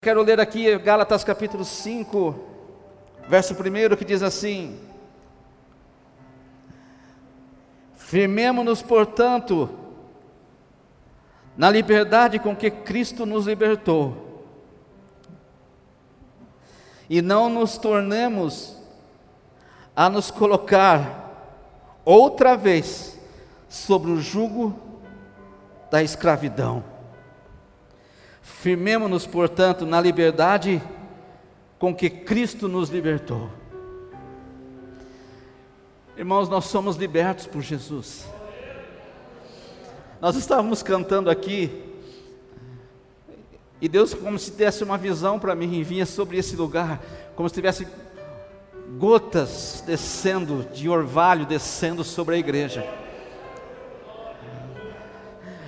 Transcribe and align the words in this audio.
Quero 0.00 0.22
ler 0.22 0.38
aqui 0.38 0.78
Gálatas 0.78 1.24
capítulo 1.24 1.64
5, 1.64 2.32
verso 3.28 3.52
1 3.52 3.96
que 3.96 4.04
diz 4.04 4.22
assim: 4.22 4.78
Firmemo-nos, 7.96 8.80
portanto, 8.80 9.68
na 11.56 11.68
liberdade 11.68 12.38
com 12.38 12.54
que 12.54 12.70
Cristo 12.70 13.26
nos 13.26 13.48
libertou, 13.48 14.44
e 17.10 17.20
não 17.20 17.48
nos 17.48 17.76
tornemos 17.76 18.76
a 19.96 20.08
nos 20.08 20.30
colocar 20.30 21.58
outra 22.04 22.56
vez 22.56 23.18
sobre 23.68 24.12
o 24.12 24.20
jugo 24.20 24.78
da 25.90 26.04
escravidão. 26.04 26.97
Firmemo-nos, 28.56 29.24
portanto, 29.24 29.86
na 29.86 30.00
liberdade 30.00 30.82
com 31.78 31.94
que 31.94 32.10
Cristo 32.10 32.66
nos 32.66 32.88
libertou. 32.88 33.48
Irmãos, 36.16 36.48
nós 36.48 36.64
somos 36.64 36.96
libertos 36.96 37.46
por 37.46 37.62
Jesus. 37.62 38.26
Nós 40.20 40.34
estávamos 40.34 40.82
cantando 40.82 41.30
aqui, 41.30 41.84
e 43.80 43.88
Deus, 43.88 44.12
como 44.12 44.36
se 44.36 44.50
desse 44.50 44.82
uma 44.82 44.98
visão 44.98 45.38
para 45.38 45.54
mim, 45.54 45.80
vinha 45.84 46.04
sobre 46.04 46.36
esse 46.36 46.56
lugar, 46.56 47.00
como 47.36 47.48
se 47.48 47.54
tivesse 47.54 47.86
gotas 48.98 49.84
descendo 49.86 50.64
de 50.72 50.88
orvalho, 50.88 51.46
descendo 51.46 52.02
sobre 52.02 52.34
a 52.34 52.38
igreja. 52.38 52.84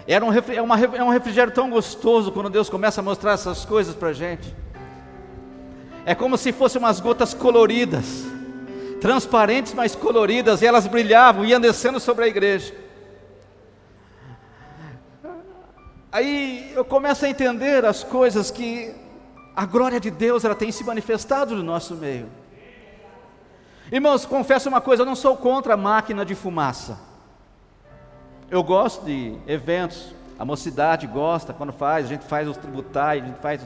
Era 0.06 0.24
um, 0.24 0.32
é, 0.32 0.62
uma, 0.62 0.80
é 0.80 1.04
um 1.04 1.10
refrigério 1.10 1.52
tão 1.52 1.70
gostoso 1.70 2.32
quando 2.32 2.50
Deus 2.50 2.68
começa 2.68 3.00
a 3.00 3.04
mostrar 3.04 3.32
essas 3.32 3.64
coisas 3.64 3.94
para 3.94 4.08
a 4.08 4.12
gente. 4.12 4.54
É 6.04 6.14
como 6.14 6.36
se 6.36 6.52
fossem 6.52 6.78
umas 6.78 7.00
gotas 7.00 7.34
coloridas, 7.34 8.24
transparentes, 9.00 9.74
mas 9.74 9.94
coloridas, 9.94 10.62
e 10.62 10.66
elas 10.66 10.86
brilhavam, 10.86 11.44
iam 11.44 11.60
descendo 11.60 12.00
sobre 12.00 12.24
a 12.24 12.28
igreja. 12.28 12.74
Aí 16.10 16.72
eu 16.74 16.84
começo 16.84 17.24
a 17.24 17.28
entender 17.28 17.84
as 17.84 18.02
coisas 18.02 18.50
que 18.50 18.92
a 19.54 19.64
glória 19.64 20.00
de 20.00 20.10
Deus 20.10 20.44
ela 20.44 20.54
tem 20.54 20.72
se 20.72 20.82
manifestado 20.82 21.54
no 21.54 21.62
nosso 21.62 21.94
meio. 21.94 22.28
Irmãos, 23.92 24.24
confesso 24.24 24.68
uma 24.68 24.80
coisa, 24.80 25.02
eu 25.02 25.06
não 25.06 25.14
sou 25.14 25.36
contra 25.36 25.74
a 25.74 25.76
máquina 25.76 26.24
de 26.24 26.34
fumaça. 26.34 27.09
Eu 28.50 28.64
gosto 28.64 29.04
de 29.04 29.36
eventos, 29.46 30.12
a 30.36 30.44
mocidade 30.44 31.06
gosta 31.06 31.52
quando 31.52 31.72
faz, 31.72 32.06
a 32.06 32.08
gente 32.08 32.24
faz 32.24 32.48
os 32.48 32.56
tributários, 32.56 33.24
a 33.24 33.28
gente 33.28 33.40
faz 33.40 33.64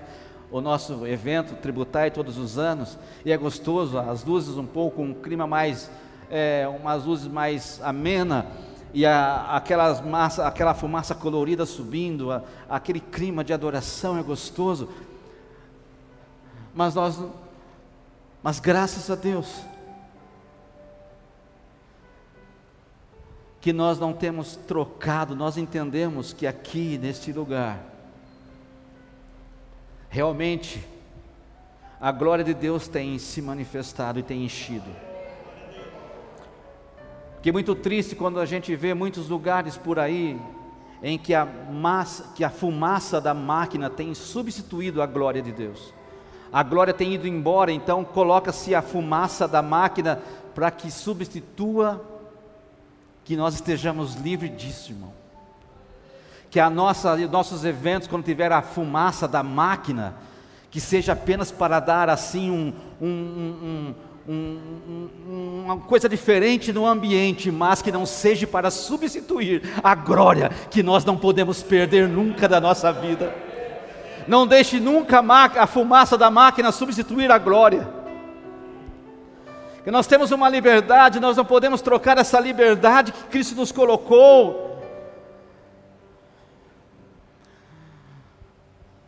o 0.51 0.61
nosso 0.61 1.07
evento 1.07 1.55
tributário 1.57 2.13
todos 2.13 2.37
os 2.37 2.59
anos, 2.59 2.99
e 3.25 3.33
é 3.33 3.37
gostoso, 3.39 3.99
as 3.99 4.23
luzes 4.25 4.59
um 4.59 4.67
pouco, 4.67 5.01
um 5.01 5.15
clima 5.15 5.47
mais, 5.47 5.91
é, 6.31 6.69
umas 6.69 7.07
luzes 7.07 7.27
mais 7.27 7.81
amena, 7.83 8.47
e 8.93 9.07
a, 9.07 9.57
aquelas 9.57 10.03
massa, 10.03 10.47
aquela 10.47 10.75
fumaça 10.75 11.15
colorida 11.15 11.65
subindo, 11.65 12.31
a, 12.31 12.43
aquele 12.69 13.01
clima 13.01 13.43
de 13.43 13.55
adoração 13.55 14.19
é 14.19 14.23
gostoso. 14.23 14.91
Mas 16.75 16.95
nós, 16.95 17.19
mas 18.43 18.61
graças 18.61 19.11
a 19.11 19.15
Deus, 19.15 19.65
que 23.65 23.73
nós 23.73 23.98
não 23.98 24.12
temos 24.12 24.57
trocado, 24.57 25.34
nós 25.34 25.57
entendemos 25.57 26.34
que 26.34 26.47
aqui, 26.47 26.98
neste 26.98 27.33
lugar, 27.33 27.83
realmente, 30.11 30.87
a 31.98 32.12
glória 32.12 32.45
de 32.45 32.53
Deus 32.53 32.89
tem 32.89 33.19
se 33.19 33.41
manifestado 33.41 34.19
e 34.19 34.23
tem 34.23 34.45
enchido. 34.45 34.91
Que 37.41 37.48
é 37.48 37.53
muito 37.53 37.75
triste 37.75 38.15
quando 38.15 38.39
a 38.39 38.45
gente 38.45 38.77
vê 38.77 38.92
muitos 38.92 39.30
lugares 39.30 39.79
por 39.79 39.98
aí 39.98 40.39
em 41.02 41.17
que 41.17 41.33
a, 41.33 41.46
massa, 41.46 42.35
que 42.35 42.45
a 42.45 42.51
fumaça 42.51 43.19
da 43.19 43.33
máquina 43.33 43.89
tem 43.89 44.13
substituído 44.13 45.01
a 45.01 45.07
glória 45.07 45.41
de 45.41 45.52
Deus. 45.52 45.95
A 46.52 46.63
glória 46.63 46.92
tem 46.92 47.14
ido 47.14 47.27
embora, 47.27 47.73
então 47.73 48.05
coloca-se 48.05 48.75
a 48.75 48.83
fumaça 48.83 49.48
da 49.48 49.63
máquina 49.63 50.20
para 50.55 50.70
que 50.70 50.91
substitua 50.91 52.13
que 53.24 53.36
nós 53.36 53.55
estejamos 53.55 54.14
livres 54.14 54.57
disso, 54.57 54.92
irmão. 54.92 55.12
Que 56.51 56.61
a 56.61 56.68
nossa, 56.68 57.17
nossos 57.27 57.64
eventos, 57.64 58.07
quando 58.07 58.24
tiver 58.24 58.52
a 58.52 58.62
fumaça 58.62 59.27
da 59.27 59.42
máquina, 59.42 60.14
que 60.70 60.80
seja 60.80 61.12
apenas 61.12 61.51
para 61.51 61.80
dar 61.80 62.11
assim 62.11 62.51
um, 62.51 62.73
um, 63.01 63.95
um, 64.29 65.63
uma 65.64 65.79
coisa 65.79 66.08
diferente 66.08 66.73
no 66.73 66.86
ambiente, 66.86 67.51
mas 67.51 67.80
que 67.80 67.90
não 67.90 68.05
seja 68.05 68.46
para 68.46 68.70
substituir 68.70 69.63
a 69.83 69.95
glória 69.95 70.51
que 70.70 70.83
nós 70.83 71.05
não 71.05 71.17
podemos 71.17 71.63
perder 71.63 72.08
nunca 72.08 72.48
da 72.48 72.61
nossa 72.61 72.92
vida. 72.92 73.34
Não 74.29 74.46
deixe 74.46 74.79
nunca 74.79 75.20
a 75.58 75.67
fumaça 75.67 76.17
da 76.17 76.30
máquina 76.30 76.70
substituir 76.70 77.30
a 77.30 77.39
glória 77.39 78.04
que 79.84 79.90
nós 79.90 80.06
temos 80.06 80.30
uma 80.30 80.48
liberdade, 80.48 81.20
nós 81.20 81.36
não 81.36 81.45
podemos 81.45 81.83
trocar 81.83 82.17
essa 82.17 82.40
liberdade 82.40 83.12
que 83.12 83.22
Cristo 83.24 83.55
nos 83.55 83.70
colocou. 83.70 84.80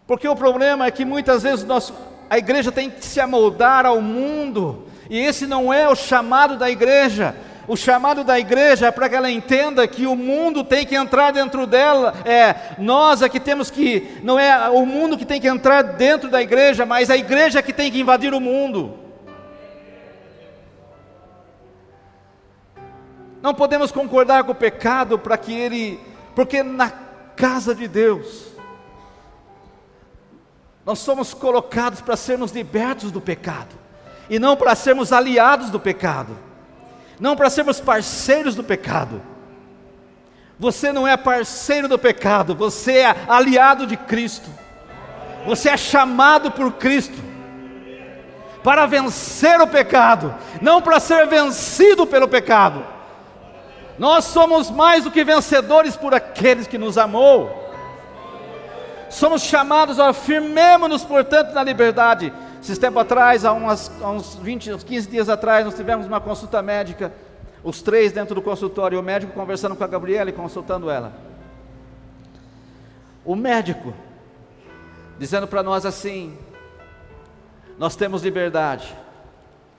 Porque 0.07 0.29
o 0.29 0.37
problema 0.37 0.85
é 0.85 0.91
que 0.91 1.03
muitas 1.03 1.43
vezes 1.43 1.65
nós, 1.65 1.91
a 2.29 2.37
igreja 2.37 2.71
tem 2.71 2.91
que 2.91 3.03
se 3.03 3.19
amoldar 3.19 3.87
ao 3.87 4.03
mundo, 4.03 4.87
e 5.09 5.19
esse 5.19 5.47
não 5.47 5.73
é 5.73 5.89
o 5.89 5.97
chamado 5.97 6.59
da 6.59 6.71
igreja. 6.71 7.35
O 7.67 7.75
chamado 7.75 8.23
da 8.23 8.39
igreja 8.39 8.87
é 8.87 8.91
para 8.91 9.09
que 9.09 9.17
ela 9.17 9.31
entenda 9.31 9.89
que 9.89 10.07
o 10.07 10.15
mundo 10.15 10.63
tem 10.63 10.85
que 10.87 10.95
entrar 10.95 11.33
dentro 11.33 11.67
dela. 11.67 12.15
É 12.25 12.55
nós 12.79 13.23
é 13.23 13.29
que 13.29 13.41
temos 13.41 13.71
que, 13.71 14.21
não 14.23 14.39
é 14.39 14.69
o 14.69 14.85
mundo 14.85 15.17
que 15.17 15.25
tem 15.25 15.41
que 15.41 15.49
entrar 15.49 15.83
dentro 15.83 16.31
da 16.31 16.41
igreja, 16.41 16.85
mas 16.85 17.11
a 17.11 17.17
igreja 17.17 17.63
que 17.63 17.73
tem 17.73 17.91
que 17.91 17.99
invadir 17.99 18.35
o 18.35 18.41
mundo. 18.41 19.06
Não 23.47 23.55
podemos 23.55 23.93
concordar 23.93 24.43
com 24.43 24.51
o 24.51 24.57
pecado 24.57 25.21
para 25.21 25.39
que 25.39 25.53
ele, 25.53 26.01
porque 26.35 26.65
na 26.65 26.91
casa 27.37 27.77
de 27.77 27.87
Deus, 27.87 28.47
nós 30.85 30.99
somos 30.99 31.33
colocados 31.33 32.01
para 32.01 32.17
sermos 32.17 32.51
libertos 32.51 33.13
do 33.13 33.21
pecado, 33.21 33.77
e 34.29 34.41
não 34.41 34.57
para 34.57 34.75
sermos 34.75 35.13
aliados 35.13 35.71
do 35.71 35.79
pecado, 35.79 36.37
não 37.21 37.37
para 37.37 37.49
sermos 37.49 37.79
parceiros 37.79 38.57
do 38.57 38.65
pecado. 38.65 39.23
Você 40.59 40.91
não 40.91 41.07
é 41.07 41.17
parceiro 41.17 41.87
do 41.87 42.01
pecado, 42.01 42.53
você 42.53 42.99
é 42.99 43.17
aliado 43.29 43.87
de 43.87 43.97
Cristo, 43.97 44.51
você 45.47 45.69
é 45.69 45.77
chamado 45.77 46.51
por 46.51 46.73
Cristo 46.73 47.23
para 48.65 48.87
vencer 48.87 49.61
o 49.61 49.69
pecado, 49.69 50.35
não 50.61 50.83
para 50.83 50.99
ser 50.99 51.29
vencido 51.29 52.09
pelo 52.09 52.27
pecado. 52.27 52.96
Nós 53.99 54.25
somos 54.27 54.71
mais 54.71 55.05
do 55.05 55.11
que 55.11 55.25
vencedores 55.25 55.97
por 55.97 56.13
aqueles 56.13 56.67
que 56.67 56.77
nos 56.77 56.99
amou. 56.99 57.65
Somos 59.09 59.43
chamados 59.43 59.99
a 59.99 60.13
firmemos-nos, 60.13 61.05
portanto, 61.05 61.53
na 61.53 61.63
liberdade. 61.63 62.33
Esses 62.61 62.79
tempo 62.79 62.99
atrás, 62.99 63.45
há, 63.45 63.53
umas, 63.53 63.91
há 64.03 64.11
uns 64.11 64.35
20, 64.37 64.73
uns 64.73 64.83
15 64.83 65.09
dias 65.09 65.29
atrás, 65.29 65.65
nós 65.65 65.75
tivemos 65.75 66.07
uma 66.07 66.21
consulta 66.21 66.61
médica, 66.61 67.13
os 67.63 67.81
três 67.81 68.13
dentro 68.13 68.35
do 68.35 68.43
consultório, 68.43 68.99
o 68.99 69.03
médico 69.03 69.33
conversando 69.33 69.77
com 69.77 69.85
a 69.85 69.87
Gabriela 69.87 70.31
e 70.31 70.33
consultando 70.33 70.91
ela. 70.91 71.13
O 73.25 73.35
médico 73.35 73.95
dizendo 75.19 75.47
para 75.47 75.63
nós 75.63 75.87
assim: 75.87 76.37
nós 77.79 77.97
temos 77.97 78.23
liberdade. 78.23 78.95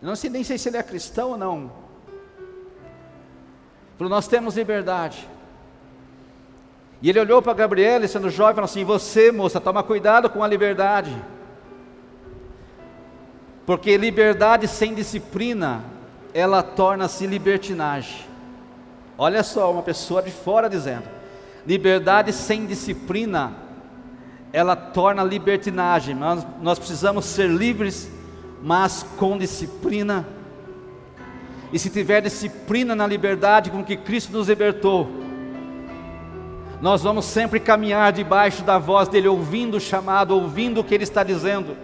não 0.01 0.15
sei 0.15 0.29
nem 0.29 0.43
sei 0.43 0.57
se 0.57 0.69
ele 0.69 0.77
é 0.77 0.83
cristão 0.83 1.31
ou 1.31 1.37
não, 1.37 1.71
Falou: 3.97 4.09
Nós 4.09 4.27
temos 4.27 4.55
liberdade. 4.55 5.27
E 7.01 7.09
ele 7.09 7.19
olhou 7.19 7.41
para 7.41 7.53
Gabriela, 7.53 8.07
sendo 8.07 8.29
jovem, 8.29 8.55
falou 8.55 8.65
assim: 8.65 8.83
Você, 8.83 9.31
moça, 9.31 9.59
toma 9.59 9.83
cuidado 9.83 10.29
com 10.29 10.43
a 10.43 10.47
liberdade. 10.47 11.15
Porque 13.65 13.97
liberdade 13.97 14.67
sem 14.67 14.93
disciplina, 14.93 15.83
ela 16.33 16.63
torna-se 16.63 17.27
libertinagem. 17.27 18.25
Olha 19.17 19.43
só, 19.43 19.71
uma 19.71 19.81
pessoa 19.81 20.21
de 20.21 20.31
fora 20.31 20.69
dizendo: 20.69 21.03
liberdade 21.65 22.31
sem 22.31 22.65
disciplina, 22.65 23.53
ela 24.53 24.75
torna 24.75 25.23
libertinagem. 25.23 26.15
Nós, 26.15 26.45
nós 26.61 26.79
precisamos 26.79 27.25
ser 27.25 27.49
livres, 27.49 28.09
mas 28.61 29.03
com 29.17 29.37
disciplina 29.37 30.25
e 31.71 31.79
se 31.79 31.89
tiver 31.89 32.21
disciplina 32.21 32.95
na 32.95 33.05
liberdade 33.05 33.69
com 33.71 33.83
que 33.83 33.97
Cristo 33.97 34.31
nos 34.31 34.47
libertou, 34.47 35.09
nós 36.81 37.01
vamos 37.01 37.25
sempre 37.25 37.59
caminhar 37.59 38.11
debaixo 38.11 38.63
da 38.63 38.77
voz 38.77 39.07
dele, 39.09 39.27
ouvindo 39.27 39.77
o 39.77 39.79
chamado, 39.79 40.35
ouvindo 40.35 40.79
o 40.79 40.83
que 40.83 40.93
ele 40.93 41.03
está 41.03 41.23
dizendo. 41.23 41.75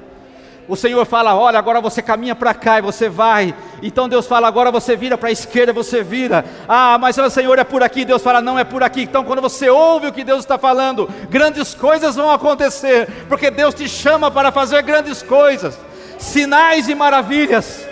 O 0.67 0.75
Senhor 0.75 1.03
fala: 1.05 1.35
Olha, 1.35 1.59
agora 1.59 1.81
você 1.81 2.01
caminha 2.01 2.35
para 2.35 2.53
cá 2.53 2.79
e 2.79 2.81
você 2.81 3.09
vai. 3.09 3.53
Então 3.81 4.07
Deus 4.07 4.25
fala: 4.25 4.47
Agora 4.47 4.71
você 4.71 4.95
vira 4.95 5.17
para 5.17 5.29
a 5.29 5.31
esquerda, 5.31 5.73
você 5.73 6.01
vira. 6.03 6.45
Ah, 6.67 6.97
mas 6.97 7.17
o 7.17 7.29
Senhor 7.29 7.57
é 7.59 7.63
por 7.63 7.83
aqui. 7.83 8.05
Deus 8.05 8.21
fala: 8.21 8.39
Não 8.39 8.57
é 8.57 8.63
por 8.63 8.81
aqui. 8.81 9.01
Então, 9.01 9.23
quando 9.23 9.41
você 9.41 9.69
ouve 9.69 10.07
o 10.07 10.13
que 10.13 10.23
Deus 10.23 10.39
está 10.39 10.57
falando, 10.57 11.09
grandes 11.29 11.73
coisas 11.73 12.15
vão 12.15 12.31
acontecer, 12.31 13.09
porque 13.27 13.51
Deus 13.51 13.73
te 13.73 13.89
chama 13.89 14.31
para 14.31 14.51
fazer 14.51 14.81
grandes 14.83 15.21
coisas, 15.21 15.77
sinais 16.17 16.87
e 16.87 16.95
maravilhas. 16.95 17.82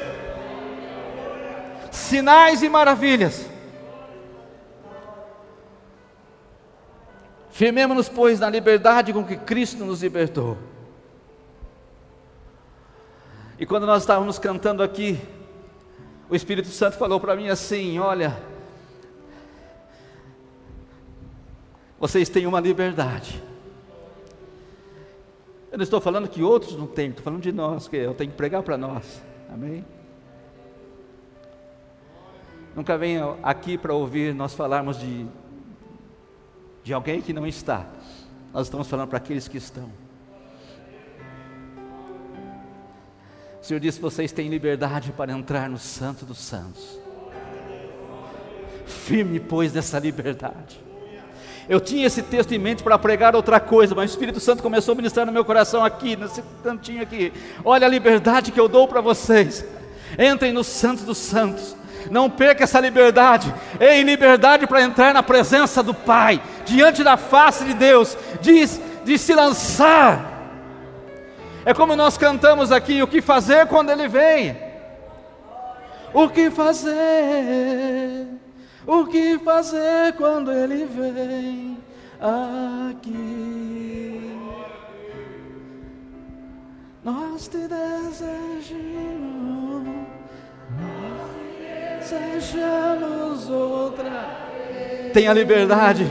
Sinais 1.92 2.64
e 2.64 2.70
maravilhas. 2.70 3.46
Firmemos-nos, 7.52 8.10
pois, 8.10 8.40
na 8.40 8.50
liberdade 8.50 9.14
com 9.14 9.24
que 9.24 9.36
Cristo 9.36 9.86
nos 9.86 10.02
libertou. 10.02 10.58
E 13.60 13.66
quando 13.66 13.86
nós 13.86 14.02
estávamos 14.02 14.40
cantando 14.40 14.82
aqui, 14.82 15.20
o 16.28 16.36
Espírito 16.36 16.70
Santo 16.70 16.98
falou 16.98 17.20
para 17.20 17.36
mim 17.36 17.50
assim: 17.50 18.00
Olha, 18.00 18.36
vocês 22.00 22.30
têm 22.30 22.48
uma 22.48 22.60
liberdade. 22.60 23.44
Eu 25.72 25.78
não 25.78 25.84
estou 25.84 26.02
falando 26.02 26.28
que 26.28 26.42
outros 26.42 26.76
não 26.76 26.88
têm, 26.88 27.10
estou 27.10 27.24
falando 27.24 27.42
de 27.42 27.52
nós, 27.52 27.88
que 27.88 27.98
eu 27.98 28.14
tenho 28.14 28.32
que 28.32 28.38
pregar 28.38 28.64
para 28.64 28.78
nós. 28.78 29.22
Amém? 29.54 29.86
Nunca 32.76 32.98
venha 32.98 33.36
aqui 33.44 33.78
para 33.78 33.94
ouvir 33.94 34.34
nós 34.34 34.54
falarmos 34.54 35.00
de 35.00 35.28
de 36.84 36.94
alguém 36.94 37.22
que 37.22 37.34
não 37.34 37.46
está. 37.46 37.86
Nós 38.54 38.68
estamos 38.68 38.88
falando 38.88 39.10
para 39.10 39.18
aqueles 39.18 39.48
que 39.48 39.58
estão. 39.58 39.90
O 43.62 43.66
Senhor 43.66 43.80
disse: 43.80 44.00
vocês 44.00 44.32
têm 44.32 44.50
liberdade 44.50 45.12
para 45.12 45.32
entrar 45.32 45.70
no 45.70 45.78
Santo 45.78 46.26
dos 46.26 46.40
Santos. 46.40 47.00
Firme, 48.86 49.40
pois, 49.40 49.72
dessa 49.72 50.00
liberdade. 50.00 50.82
Eu 51.70 51.80
tinha 51.80 52.08
esse 52.08 52.24
texto 52.24 52.52
em 52.52 52.58
mente 52.58 52.84
para 52.84 52.98
pregar 52.98 53.36
outra 53.36 53.60
coisa, 53.60 53.96
mas 53.96 54.10
o 54.10 54.14
Espírito 54.14 54.40
Santo 54.40 54.64
começou 54.64 54.94
a 54.94 54.96
ministrar 54.96 55.26
no 55.26 55.32
meu 55.32 55.46
coração 55.46 55.86
aqui, 55.86 56.16
nesse 56.16 56.44
cantinho 56.64 57.02
aqui. 57.02 57.32
Olha 57.64 57.86
a 57.86 57.90
liberdade 57.90 58.52
que 58.52 58.60
eu 58.60 58.68
dou 58.68 58.88
para 58.88 59.00
vocês. 59.00 59.64
Entrem 60.20 60.52
no 60.52 60.64
Santo 60.64 61.04
dos 61.04 61.20
Santos. 61.20 61.76
Não 62.10 62.30
perca 62.30 62.64
essa 62.64 62.80
liberdade. 62.80 63.54
Ei, 63.80 64.02
liberdade 64.04 64.66
para 64.66 64.82
entrar 64.82 65.14
na 65.14 65.22
presença 65.22 65.84
do 65.84 65.94
Pai, 65.94 66.42
diante 66.66 67.04
da 67.04 67.18
face 67.18 67.66
de 67.66 67.74
Deus, 67.74 68.18
de, 68.42 68.66
de 69.04 69.18
se 69.18 69.34
lançar. 69.34 70.32
É 71.66 71.74
como 71.74 71.96
nós 71.96 72.18
cantamos 72.18 72.72
aqui: 72.72 73.04
o 73.04 73.08
que 73.08 73.22
fazer 73.22 73.68
quando 73.68 73.92
Ele 73.92 74.08
vem? 74.08 74.58
O 76.14 76.28
que 76.28 76.50
fazer? 76.50 78.28
O 78.86 79.06
que 79.06 79.38
fazer 79.40 80.14
quando 80.18 80.52
Ele 80.52 80.86
vem 80.86 81.78
aqui? 82.20 83.32
Nós 87.04 87.48
te 87.48 87.58
desejamos 87.68 89.31
sejamos 92.12 93.50
outra. 93.50 94.12
Tenha 95.14 95.32
liberdade. 95.34 96.06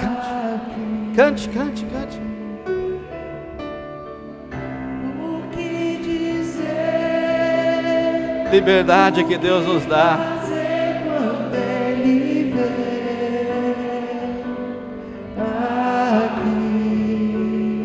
Cante, 0.00 1.48
cante, 1.48 1.48
cante, 1.48 1.84
cante. 1.86 2.20
O 5.20 5.42
que 5.50 5.96
dizer? 6.02 6.68
Liberdade 8.52 9.24
que 9.24 9.36
Deus 9.36 9.66
nos 9.66 9.84
dá. 9.86 10.36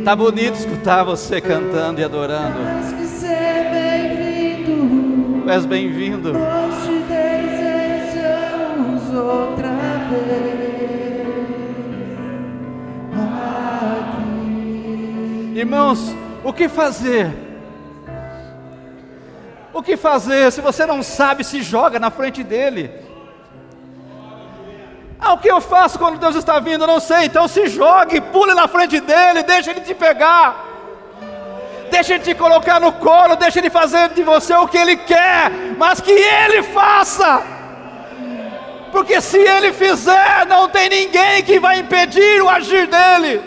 Tá 0.04 0.16
bonito 0.16 0.54
escutar 0.54 1.04
você 1.04 1.42
cantando 1.42 2.00
e 2.00 2.04
adorando. 2.04 2.60
Tu 5.46 5.52
és 5.52 5.64
bem-vindo. 5.64 6.34
Nós 6.34 6.74
te 6.86 6.98
desejamos 7.04 8.34
outra 9.14 9.70
vez 10.10 10.66
aqui. 13.84 15.60
Irmãos, 15.60 16.16
o 16.44 16.52
que 16.52 16.68
fazer? 16.68 17.32
O 19.72 19.84
que 19.84 19.96
fazer? 19.96 20.52
Se 20.52 20.62
você 20.62 20.84
não 20.84 21.04
sabe, 21.04 21.44
se 21.44 21.62
joga 21.62 22.00
na 22.00 22.10
frente 22.10 22.44
dele. 22.44 22.90
Ah, 25.20 25.34
o 25.34 25.38
que 25.38 25.52
eu 25.52 25.62
faço 25.62 26.00
quando 26.00 26.18
Deus 26.18 26.36
está 26.36 26.60
vindo? 26.60 26.86
Eu 26.86 26.88
não 26.88 27.00
sei. 27.00 27.26
Então 27.26 27.48
se 27.48 27.68
jogue, 27.68 28.20
pule 28.20 28.56
na 28.56 28.68
frente 28.68 29.00
dele, 29.00 29.44
deixa 29.44 29.70
ele 29.70 29.82
te 29.82 29.94
pegar. 29.94 30.65
Deixa 31.96 32.16
ele 32.16 32.24
te 32.24 32.36
colocar 32.36 32.78
no 32.78 32.92
colo, 32.92 33.38
deixa 33.38 33.60
ele 33.60 33.70
fazer 33.70 34.10
de 34.10 34.22
você 34.22 34.54
o 34.54 34.68
que 34.68 34.78
ele 34.78 34.98
quer, 34.98 35.50
mas 35.78 36.02
que 36.02 36.12
ele 36.12 36.62
faça. 36.62 37.42
Porque 38.92 39.22
se 39.22 39.38
ele 39.38 39.72
fizer, 39.72 40.46
não 40.46 40.68
tem 40.68 40.90
ninguém 40.90 41.42
que 41.42 41.58
vai 41.58 41.80
impedir 41.80 42.44
o 42.44 42.50
agir 42.50 42.86
dele. 42.86 43.42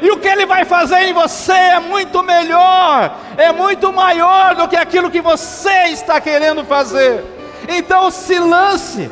E 0.00 0.10
o 0.10 0.18
que 0.18 0.26
ele 0.26 0.46
vai 0.46 0.64
fazer 0.64 1.02
em 1.02 1.12
você 1.12 1.52
é 1.52 1.78
muito 1.78 2.22
melhor, 2.22 3.14
é 3.36 3.52
muito 3.52 3.92
maior 3.92 4.54
do 4.54 4.66
que 4.66 4.76
aquilo 4.76 5.10
que 5.10 5.20
você 5.20 5.88
está 5.88 6.18
querendo 6.18 6.64
fazer. 6.64 7.22
Então 7.68 8.10
se 8.10 8.38
lance. 8.38 9.10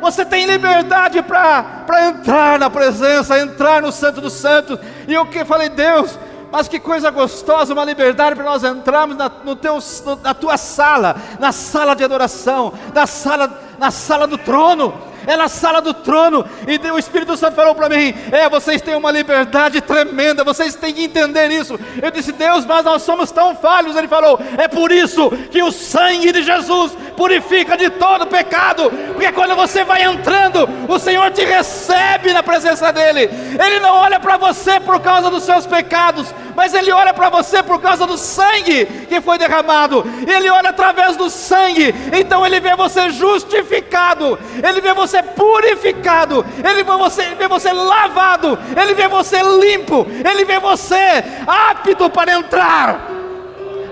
Você 0.00 0.24
tem 0.24 0.46
liberdade 0.46 1.20
para 1.20 2.08
entrar 2.08 2.58
na 2.58 2.70
presença, 2.70 3.38
entrar 3.38 3.82
no 3.82 3.92
Santo 3.92 4.22
dos 4.22 4.32
Santos. 4.32 4.78
E 5.06 5.12
eu 5.12 5.26
que 5.26 5.44
falei, 5.44 5.68
Deus, 5.68 6.18
mas 6.52 6.68
que 6.68 6.78
coisa 6.78 7.10
gostosa, 7.10 7.72
uma 7.72 7.84
liberdade 7.84 8.36
para 8.36 8.44
nós 8.44 8.62
entrarmos 8.62 9.16
na, 9.16 9.30
no 9.42 9.56
teu, 9.56 9.78
na 10.22 10.34
tua 10.34 10.58
sala, 10.58 11.16
na 11.40 11.50
sala 11.50 11.96
de 11.96 12.04
adoração, 12.04 12.74
na 12.94 13.06
sala, 13.06 13.58
na 13.82 13.90
sala 13.90 14.28
do 14.28 14.38
trono 14.38 14.94
é 15.26 15.36
na 15.36 15.48
sala 15.48 15.80
do 15.80 15.94
trono, 15.94 16.44
e 16.66 16.90
o 16.90 16.98
Espírito 16.98 17.36
Santo 17.36 17.54
falou 17.54 17.74
para 17.74 17.88
mim: 17.88 18.14
É, 18.30 18.48
vocês 18.48 18.80
têm 18.82 18.94
uma 18.94 19.10
liberdade 19.10 19.80
tremenda, 19.80 20.42
vocês 20.42 20.74
têm 20.74 20.92
que 20.92 21.04
entender 21.04 21.50
isso. 21.50 21.78
Eu 22.02 22.10
disse: 22.10 22.32
Deus, 22.32 22.64
mas 22.66 22.84
nós 22.84 23.02
somos 23.02 23.30
tão 23.30 23.54
falhos. 23.54 23.96
Ele 23.96 24.08
falou: 24.08 24.40
É 24.58 24.66
por 24.66 24.90
isso 24.90 25.30
que 25.50 25.62
o 25.62 25.70
sangue 25.70 26.32
de 26.32 26.42
Jesus 26.42 26.92
purifica 27.16 27.76
de 27.76 27.90
todo 27.90 28.26
pecado, 28.26 28.90
porque 29.12 29.30
quando 29.32 29.54
você 29.54 29.84
vai 29.84 30.02
entrando, 30.02 30.68
o 30.88 30.98
Senhor 30.98 31.30
te 31.30 31.44
recebe 31.44 32.32
na 32.32 32.42
presença 32.42 32.92
dEle. 32.92 33.30
Ele 33.64 33.78
não 33.80 33.94
olha 33.94 34.18
para 34.18 34.36
você 34.36 34.80
por 34.80 34.98
causa 35.00 35.30
dos 35.30 35.44
seus 35.44 35.66
pecados, 35.66 36.34
mas 36.56 36.74
Ele 36.74 36.90
olha 36.90 37.14
para 37.14 37.30
você 37.30 37.62
por 37.62 37.80
causa 37.80 38.06
do 38.06 38.16
sangue 38.16 38.86
que 39.08 39.20
foi 39.20 39.38
derramado. 39.38 40.04
Ele 40.26 40.50
olha 40.50 40.70
através 40.70 41.16
do 41.16 41.30
sangue, 41.30 41.94
então 42.12 42.44
Ele 42.44 42.58
vê 42.58 42.74
você 42.74 43.10
justificado, 43.10 43.71
Ele 43.76 44.80
vê 44.80 44.92
você 44.92 45.22
purificado, 45.22 46.44
Ele 46.58 46.82
vê 46.82 46.92
você, 46.92 47.34
vê 47.34 47.48
você 47.48 47.72
lavado, 47.72 48.58
Ele 48.76 48.94
vê 48.94 49.08
você 49.08 49.42
limpo, 49.42 50.06
Ele 50.28 50.44
vê 50.44 50.58
você 50.58 51.22
apto 51.46 52.10
para 52.10 52.32
entrar. 52.32 53.08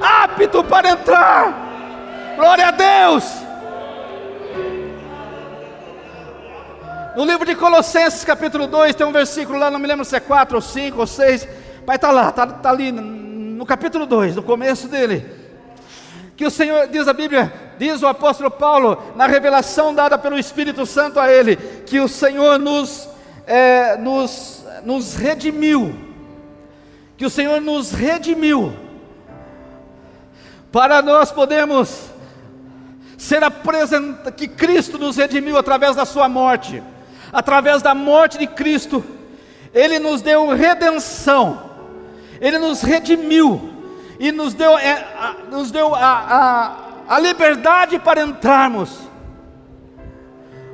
Apto 0.01 0.65
para 0.65 0.91
entrar. 0.91 2.35
Glória 2.37 2.69
a 2.69 2.71
Deus. 2.71 3.51
No 7.17 7.25
livro 7.25 7.45
de 7.45 7.57
Colossenses, 7.57 8.25
capítulo 8.25 8.67
2, 8.67 8.95
tem 8.95 9.07
um 9.07 9.13
versículo 9.13 9.59
lá, 9.59 9.71
não 9.71 9.81
me 9.81 9.87
lembro 9.87 10.05
se 10.05 10.15
é 10.15 10.21
4 10.21 10.57
ou 10.57 10.63
5 10.63 10.99
ou 10.99 11.07
6, 11.07 11.49
mas 11.85 11.97
está 11.97 12.11
lá, 12.11 12.29
está 12.29 12.47
tá 12.47 12.71
ali 12.71 12.93
no 12.93 13.67
capítulo 13.67 14.07
2, 14.07 14.37
no 14.37 14.43
começo 14.43 14.89
dele. 14.89 15.27
Que 16.37 16.47
o 16.47 16.51
Senhor, 16.51 16.87
diz 16.87 17.09
a 17.09 17.13
Bíblia, 17.13 17.53
diz 17.81 18.03
o 18.03 18.07
apóstolo 18.07 18.51
Paulo, 18.51 19.03
na 19.17 19.27
revelação 19.27 19.95
dada 19.95 20.19
pelo 20.19 20.39
Espírito 20.39 20.85
Santo 20.85 21.19
a 21.19 21.33
ele, 21.33 21.57
que 21.57 21.99
o 21.99 22.07
Senhor 22.07 22.59
nos, 22.59 23.09
é, 23.47 23.97
nos, 23.97 24.63
nos 24.85 25.15
redimiu, 25.15 25.95
que 27.17 27.25
o 27.25 27.31
Senhor 27.31 27.59
nos 27.59 27.91
redimiu, 27.91 28.71
para 30.71 31.01
nós 31.01 31.33
podermos 31.33 32.11
ser 33.17 33.43
apresentado, 33.43 34.31
que 34.35 34.47
Cristo 34.47 34.99
nos 34.99 35.17
redimiu 35.17 35.57
através 35.57 35.97
da 35.97 36.05
sua 36.05 36.29
morte, 36.29 36.83
através 37.33 37.81
da 37.81 37.95
morte 37.95 38.37
de 38.37 38.47
Cristo, 38.47 39.03
Ele 39.73 39.99
nos 39.99 40.21
deu 40.21 40.49
redenção, 40.49 41.63
Ele 42.43 42.59
nos 42.59 42.83
redimiu. 42.83 43.71
E 44.23 44.31
nos 44.31 44.53
deu, 44.53 44.77
é, 44.77 44.93
a, 45.19 45.37
nos 45.51 45.71
deu 45.71 45.95
a, 45.95 46.01
a, 46.03 46.90
a 47.11 47.19
liberdade 47.19 47.99
para 47.99 48.23
entrarmos. 48.23 49.11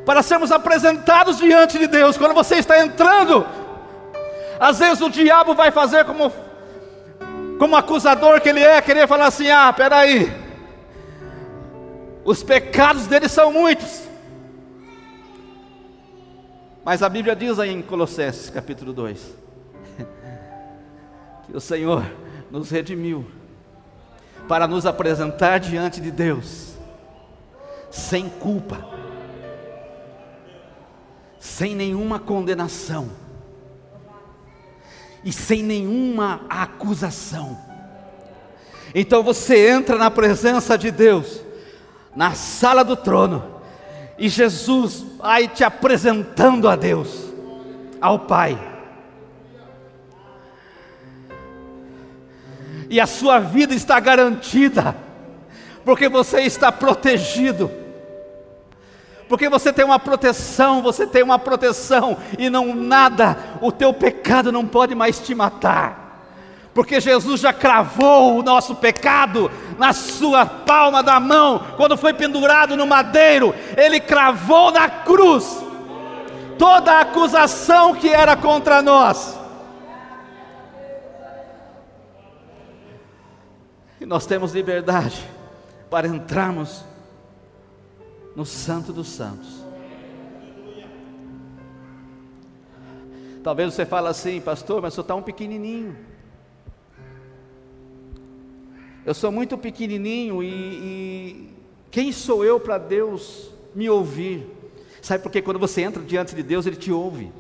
para 0.05 0.23
sermos 0.23 0.53
apresentados 0.53 1.39
diante 1.39 1.79
de 1.79 1.89
Deus. 1.89 2.17
Quando 2.17 2.35
você 2.35 2.57
está 2.57 2.79
entrando, 2.79 3.45
às 4.61 4.79
vezes 4.79 5.01
o 5.01 5.11
diabo 5.11 5.53
vai 5.55 5.73
fazer 5.73 6.05
como, 6.05 6.31
como 7.59 7.75
acusador 7.75 8.41
que 8.41 8.51
ele 8.51 8.63
é, 8.63 8.81
querer 8.83 9.09
falar 9.09 9.27
assim: 9.27 9.51
ah, 9.51 9.73
peraí, 9.73 10.31
os 12.23 12.43
pecados 12.43 13.07
dele 13.07 13.29
são 13.29 13.51
muitos. 13.51 14.03
Mas 16.85 17.03
a 17.03 17.09
Bíblia 17.09 17.35
diz 17.35 17.59
aí 17.59 17.73
em 17.73 17.83
Colossenses 17.83 18.49
capítulo 18.49 18.93
2 18.93 19.35
que 21.47 21.57
o 21.57 21.61
Senhor 21.61 22.05
nos 22.49 22.71
redimiu 22.71 23.27
para 24.49 24.67
nos 24.67 24.87
apresentar 24.87 25.59
diante 25.59 26.01
de 26.01 26.11
Deus 26.11 26.77
sem 27.91 28.29
culpa, 28.29 28.85
sem 31.39 31.75
nenhuma 31.75 32.19
condenação 32.19 33.11
e 35.25 35.33
sem 35.33 35.63
nenhuma 35.63 36.43
acusação. 36.49 37.59
Então 38.95 39.23
você 39.23 39.71
entra 39.71 39.97
na 39.97 40.11
presença 40.11 40.77
de 40.77 40.91
Deus, 40.91 41.41
na 42.15 42.33
sala 42.33 42.85
do 42.85 42.97
trono, 42.97 43.57
e 44.19 44.29
Jesus 44.29 45.05
vai 45.19 45.49
te 45.49 45.65
apresentando 45.65 46.69
a 46.69 46.77
Deus, 46.77 47.33
ao 48.01 48.21
Pai. 48.21 48.76
E 52.89 53.01
a 53.01 53.07
sua 53.07 53.39
vida 53.39 53.75
está 53.75 53.99
garantida, 54.01 54.97
porque 55.85 56.09
você 56.09 56.43
está 56.43 56.71
protegido 56.71 57.71
porque 59.29 59.49
você 59.49 59.73
tem 59.73 59.85
uma 59.85 59.99
proteção, 59.99 60.83
você 60.83 61.07
tem 61.07 61.23
uma 61.23 61.39
proteção, 61.39 62.17
e 62.39 62.49
não 62.49 62.75
nada, 62.75 63.37
o 63.61 63.73
teu 63.73 63.93
pecado 63.93 64.53
não 64.53 64.65
pode 64.67 64.95
mais 64.95 65.19
te 65.19 65.35
matar, 65.35 66.23
porque 66.73 67.01
Jesus 67.01 67.41
já 67.41 67.53
cravou 67.53 68.39
o 68.39 68.43
nosso 68.43 68.77
pecado 68.77 69.51
na 69.79 69.93
sua 69.93 70.47
palma 70.47 71.03
da 71.03 71.19
mão, 71.19 71.61
quando 71.77 71.97
foi 71.97 72.13
pendurado 72.13 72.77
no 72.77 72.87
madeiro, 72.87 73.55
ele 73.77 73.99
cravou 73.99 74.71
na 74.71 74.89
cruz 74.89 75.65
toda 76.57 76.93
a 76.93 77.01
acusação 77.01 77.95
que 77.95 78.09
era 78.09 78.37
contra 78.37 78.81
nós. 78.81 79.39
E 84.07 84.09
nós 84.09 84.25
temos 84.25 84.53
liberdade 84.53 85.29
para 85.91 86.07
entrarmos 86.07 86.85
no 88.37 88.47
Santo 88.47 88.93
dos 88.93 89.09
Santos. 89.09 89.65
Talvez 93.43 93.75
você 93.75 93.85
fale 93.85 94.07
assim, 94.07 94.41
pastor, 94.41 94.81
mas 94.81 94.97
eu 94.97 95.01
está 95.01 95.13
um 95.17 95.23
pequenininho. 95.23 95.97
Eu 99.05 99.13
sou 99.13 99.33
muito 99.33 99.59
pequenininho 99.59 100.41
e, 100.41 100.51
e 100.51 101.51
quem 101.91 102.13
sou 102.13 102.45
eu 102.45 102.61
para 102.61 102.79
Deus 102.79 103.51
me 103.75 103.91
ouvir? 103.91 104.47
Sabe 105.03 105.21
por 105.21 105.33
quê? 105.33 105.43
Quando 105.43 105.59
você 105.59 105.83
entra 105.83 106.01
diante 106.01 106.33
de 106.33 106.45
Deus, 106.45 106.65
Ele 106.65 106.77
te 106.77 106.93
ouve. 106.93 107.33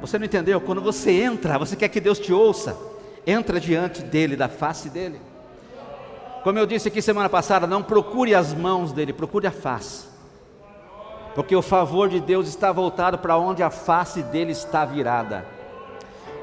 Você 0.00 0.18
não 0.18 0.24
entendeu? 0.24 0.58
Quando 0.58 0.80
você 0.80 1.10
entra, 1.10 1.58
você 1.58 1.76
quer 1.76 1.90
que 1.90 2.00
Deus 2.00 2.18
te 2.18 2.32
ouça, 2.32 2.88
entra 3.26 3.60
diante 3.60 4.02
dEle, 4.02 4.36
da 4.36 4.48
face 4.48 4.88
dEle. 4.88 5.20
Como 6.42 6.58
eu 6.58 6.66
disse 6.66 6.88
aqui 6.88 7.02
semana 7.02 7.28
passada, 7.28 7.66
não 7.66 7.82
procure 7.82 8.34
as 8.34 8.54
mãos 8.54 8.92
dele, 8.92 9.12
procure 9.12 9.46
a 9.46 9.50
face. 9.50 10.08
Porque 11.34 11.54
o 11.54 11.62
favor 11.62 12.08
de 12.08 12.20
Deus 12.20 12.48
está 12.48 12.72
voltado 12.72 13.18
para 13.18 13.36
onde 13.36 13.62
a 13.62 13.70
face 13.70 14.22
dele 14.22 14.52
está 14.52 14.84
virada. 14.84 15.46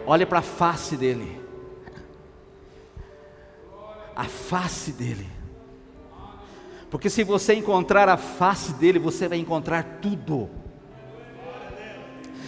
Olhe 0.05 0.25
para 0.25 0.39
a 0.39 0.43
face 0.43 0.95
dele. 0.95 1.41
A 4.15 4.23
face 4.23 4.91
dele. 4.91 5.27
Porque 6.89 7.09
se 7.09 7.23
você 7.23 7.53
encontrar 7.53 8.07
a 8.07 8.15
face 8.15 8.73
dele, 8.73 8.97
você 8.97 9.27
vai 9.27 9.37
encontrar 9.37 9.99
tudo. 10.01 10.49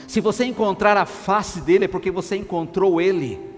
Se 0.08 0.22
você 0.22 0.46
encontrar 0.46 0.98
a 0.98 1.06
face 1.06 1.60
dele, 1.62 1.86
é 1.86 1.88
porque 1.88 2.10
você 2.10 2.36
encontrou 2.36 3.02
ele. 3.02 3.49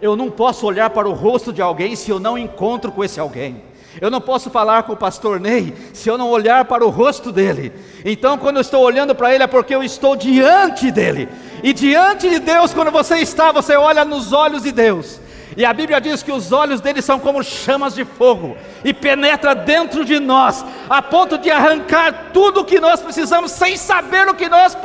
Eu 0.00 0.16
não 0.16 0.30
posso 0.30 0.66
olhar 0.66 0.90
para 0.90 1.08
o 1.08 1.12
rosto 1.12 1.52
de 1.52 1.62
alguém 1.62 1.96
se 1.96 2.10
eu 2.10 2.18
não 2.18 2.38
encontro 2.38 2.92
com 2.92 3.04
esse 3.04 3.20
alguém. 3.20 3.62
Eu 4.00 4.10
não 4.10 4.20
posso 4.20 4.50
falar 4.50 4.84
com 4.84 4.92
o 4.92 4.96
pastor 4.96 5.40
Ney 5.40 5.74
se 5.92 6.08
eu 6.08 6.16
não 6.16 6.30
olhar 6.30 6.64
para 6.66 6.84
o 6.84 6.90
rosto 6.90 7.32
dele. 7.32 7.72
Então, 8.04 8.38
quando 8.38 8.56
eu 8.56 8.60
estou 8.60 8.82
olhando 8.82 9.14
para 9.14 9.34
ele, 9.34 9.42
é 9.42 9.48
porque 9.48 9.74
eu 9.74 9.82
estou 9.82 10.14
diante 10.14 10.90
dele. 10.90 11.28
E 11.62 11.72
diante 11.72 12.28
de 12.28 12.38
Deus, 12.38 12.72
quando 12.72 12.90
você 12.90 13.16
está, 13.16 13.50
você 13.50 13.76
olha 13.76 14.04
nos 14.04 14.32
olhos 14.32 14.62
de 14.62 14.70
Deus. 14.70 15.20
E 15.56 15.64
a 15.64 15.72
Bíblia 15.72 16.00
diz 16.00 16.22
que 16.22 16.30
os 16.30 16.52
olhos 16.52 16.80
dele 16.80 17.02
são 17.02 17.18
como 17.18 17.42
chamas 17.42 17.94
de 17.94 18.04
fogo 18.04 18.56
e 18.84 18.94
penetra 18.94 19.54
dentro 19.54 20.04
de 20.04 20.20
nós, 20.20 20.64
a 20.88 21.02
ponto 21.02 21.36
de 21.36 21.50
arrancar 21.50 22.30
tudo 22.32 22.60
o 22.60 22.64
que 22.64 22.78
nós 22.78 23.00
precisamos, 23.00 23.50
sem 23.50 23.76
saber 23.76 24.28
o 24.28 24.34
que 24.34 24.48
nós 24.48 24.76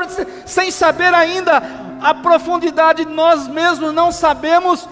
sem 0.45 0.71
saber 0.71 1.13
ainda 1.13 1.84
a 2.05 2.13
profundidade, 2.13 3.03
nós 3.03 3.47
mesmos 3.47 3.91
não 3.91 4.11
sabemos 4.11 4.87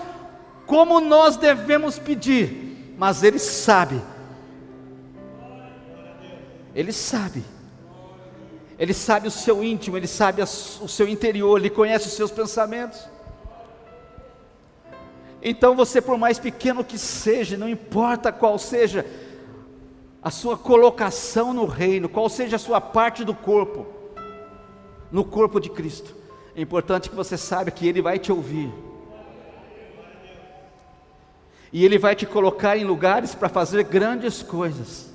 como 0.66 1.00
nós 1.00 1.38
devemos 1.38 2.00
pedir, 2.00 2.96
mas 2.98 3.22
Ele 3.22 3.38
sabe. 3.38 4.02
Ele 6.74 6.92
sabe. 6.92 7.44
Ele 8.80 8.96
sabe 8.96 9.28
o 9.28 9.32
seu 9.32 9.64
íntimo, 9.64 9.96
Ele 9.96 10.08
sabe 10.08 10.42
o 10.42 10.48
seu 10.48 11.08
interior, 11.08 11.60
Ele 11.60 11.70
conhece 11.70 12.08
os 12.08 12.14
seus 12.14 12.32
pensamentos. 12.32 13.08
Então 15.40 15.76
você, 15.76 16.02
por 16.02 16.18
mais 16.18 16.40
pequeno 16.40 16.84
que 16.84 16.98
seja, 16.98 17.56
não 17.56 17.70
importa 17.70 18.32
qual 18.32 18.58
seja 18.58 19.06
a 20.20 20.32
sua 20.32 20.58
colocação 20.58 21.54
no 21.54 21.68
reino, 21.68 22.10
qual 22.10 22.28
seja 22.28 22.56
a 22.56 22.60
sua 22.60 22.82
parte 22.82 23.24
do 23.24 23.36
corpo, 23.36 23.86
no 25.12 25.24
corpo 25.24 25.60
de 25.60 25.70
Cristo, 25.70 26.23
é 26.56 26.62
importante 26.62 27.10
que 27.10 27.16
você 27.16 27.38
saiba 27.38 27.72
que 27.72 27.88
Ele 27.88 28.02
vai 28.02 28.20
te 28.20 28.32
ouvir 28.32 28.72
e 31.72 31.84
Ele 31.84 31.98
vai 31.98 32.16
te 32.16 32.26
colocar 32.26 32.78
em 32.78 32.84
lugares 32.84 33.34
para 33.34 33.50
fazer 33.50 33.84
grandes 33.84 34.44
coisas. 34.44 35.12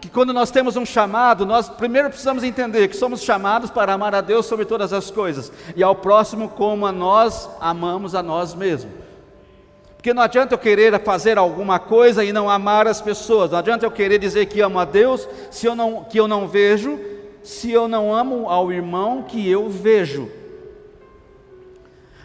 Que 0.00 0.08
quando 0.08 0.32
nós 0.32 0.52
temos 0.52 0.76
um 0.76 0.86
chamado, 0.86 1.44
nós 1.44 1.68
primeiro 1.68 2.08
precisamos 2.08 2.44
entender 2.44 2.86
que 2.86 2.96
somos 2.96 3.22
chamados 3.22 3.70
para 3.70 3.92
amar 3.92 4.14
a 4.14 4.20
Deus 4.20 4.46
sobre 4.46 4.64
todas 4.64 4.92
as 4.92 5.10
coisas 5.10 5.50
e 5.74 5.82
ao 5.82 5.96
próximo 5.96 6.48
como 6.50 6.86
a 6.86 6.92
nós 6.92 7.48
amamos 7.60 8.14
a 8.14 8.22
nós 8.22 8.54
mesmos. 8.54 8.92
Porque 9.96 10.14
não 10.14 10.22
adianta 10.22 10.54
eu 10.54 10.58
querer 10.58 11.02
fazer 11.02 11.36
alguma 11.36 11.80
coisa 11.80 12.24
e 12.24 12.32
não 12.32 12.48
amar 12.48 12.86
as 12.86 13.00
pessoas. 13.00 13.50
Não 13.50 13.58
adianta 13.58 13.84
eu 13.84 13.90
querer 13.90 14.18
dizer 14.20 14.46
que 14.46 14.60
amo 14.60 14.78
a 14.78 14.84
Deus 14.84 15.28
se 15.50 15.66
eu 15.66 15.74
não, 15.74 16.04
que 16.04 16.20
eu 16.20 16.28
não 16.28 16.46
vejo, 16.46 16.96
se 17.46 17.70
eu 17.70 17.86
não 17.86 18.12
amo 18.12 18.50
ao 18.50 18.72
irmão 18.72 19.22
que 19.22 19.48
eu 19.48 19.70
vejo. 19.70 20.28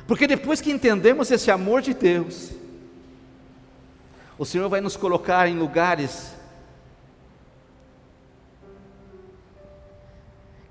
Porque 0.08 0.26
depois 0.26 0.60
que 0.60 0.72
entendemos 0.72 1.30
esse 1.30 1.52
amor 1.52 1.84
de 1.84 1.94
Deus, 1.94 2.52
o 4.36 4.44
Senhor 4.44 4.68
vai 4.68 4.82
nos 4.82 4.98
colocar 4.98 5.48
em 5.48 5.56
lugares 5.56 6.34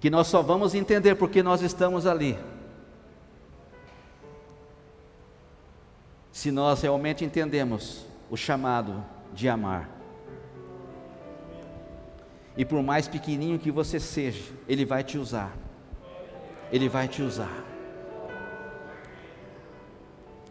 que 0.01 0.11
nós 0.11 0.27
só 0.27 0.43
vamos 0.43 0.75
entender 0.75 1.15
porque 1.15 1.45
nós 1.45 1.63
estamos 1.63 2.05
ali. 2.05 2.37
Se 6.33 6.51
nós 6.51 6.83
realmente 6.83 7.25
entendemos 7.25 8.05
o 8.29 8.37
chamado 8.37 9.05
de 9.33 9.49
amar. 9.49 10.00
E 12.57 12.65
por 12.65 12.83
mais 12.83 13.09
pequenininho 13.09 13.59
que 13.59 13.71
você 13.71 14.01
seja, 14.01 14.43
Ele 14.69 14.85
vai 14.85 15.03
te 15.03 15.19
usar. 15.19 15.53
Ele 16.73 16.89
vai 16.89 17.09
te 17.09 17.23
usar. 17.23 17.65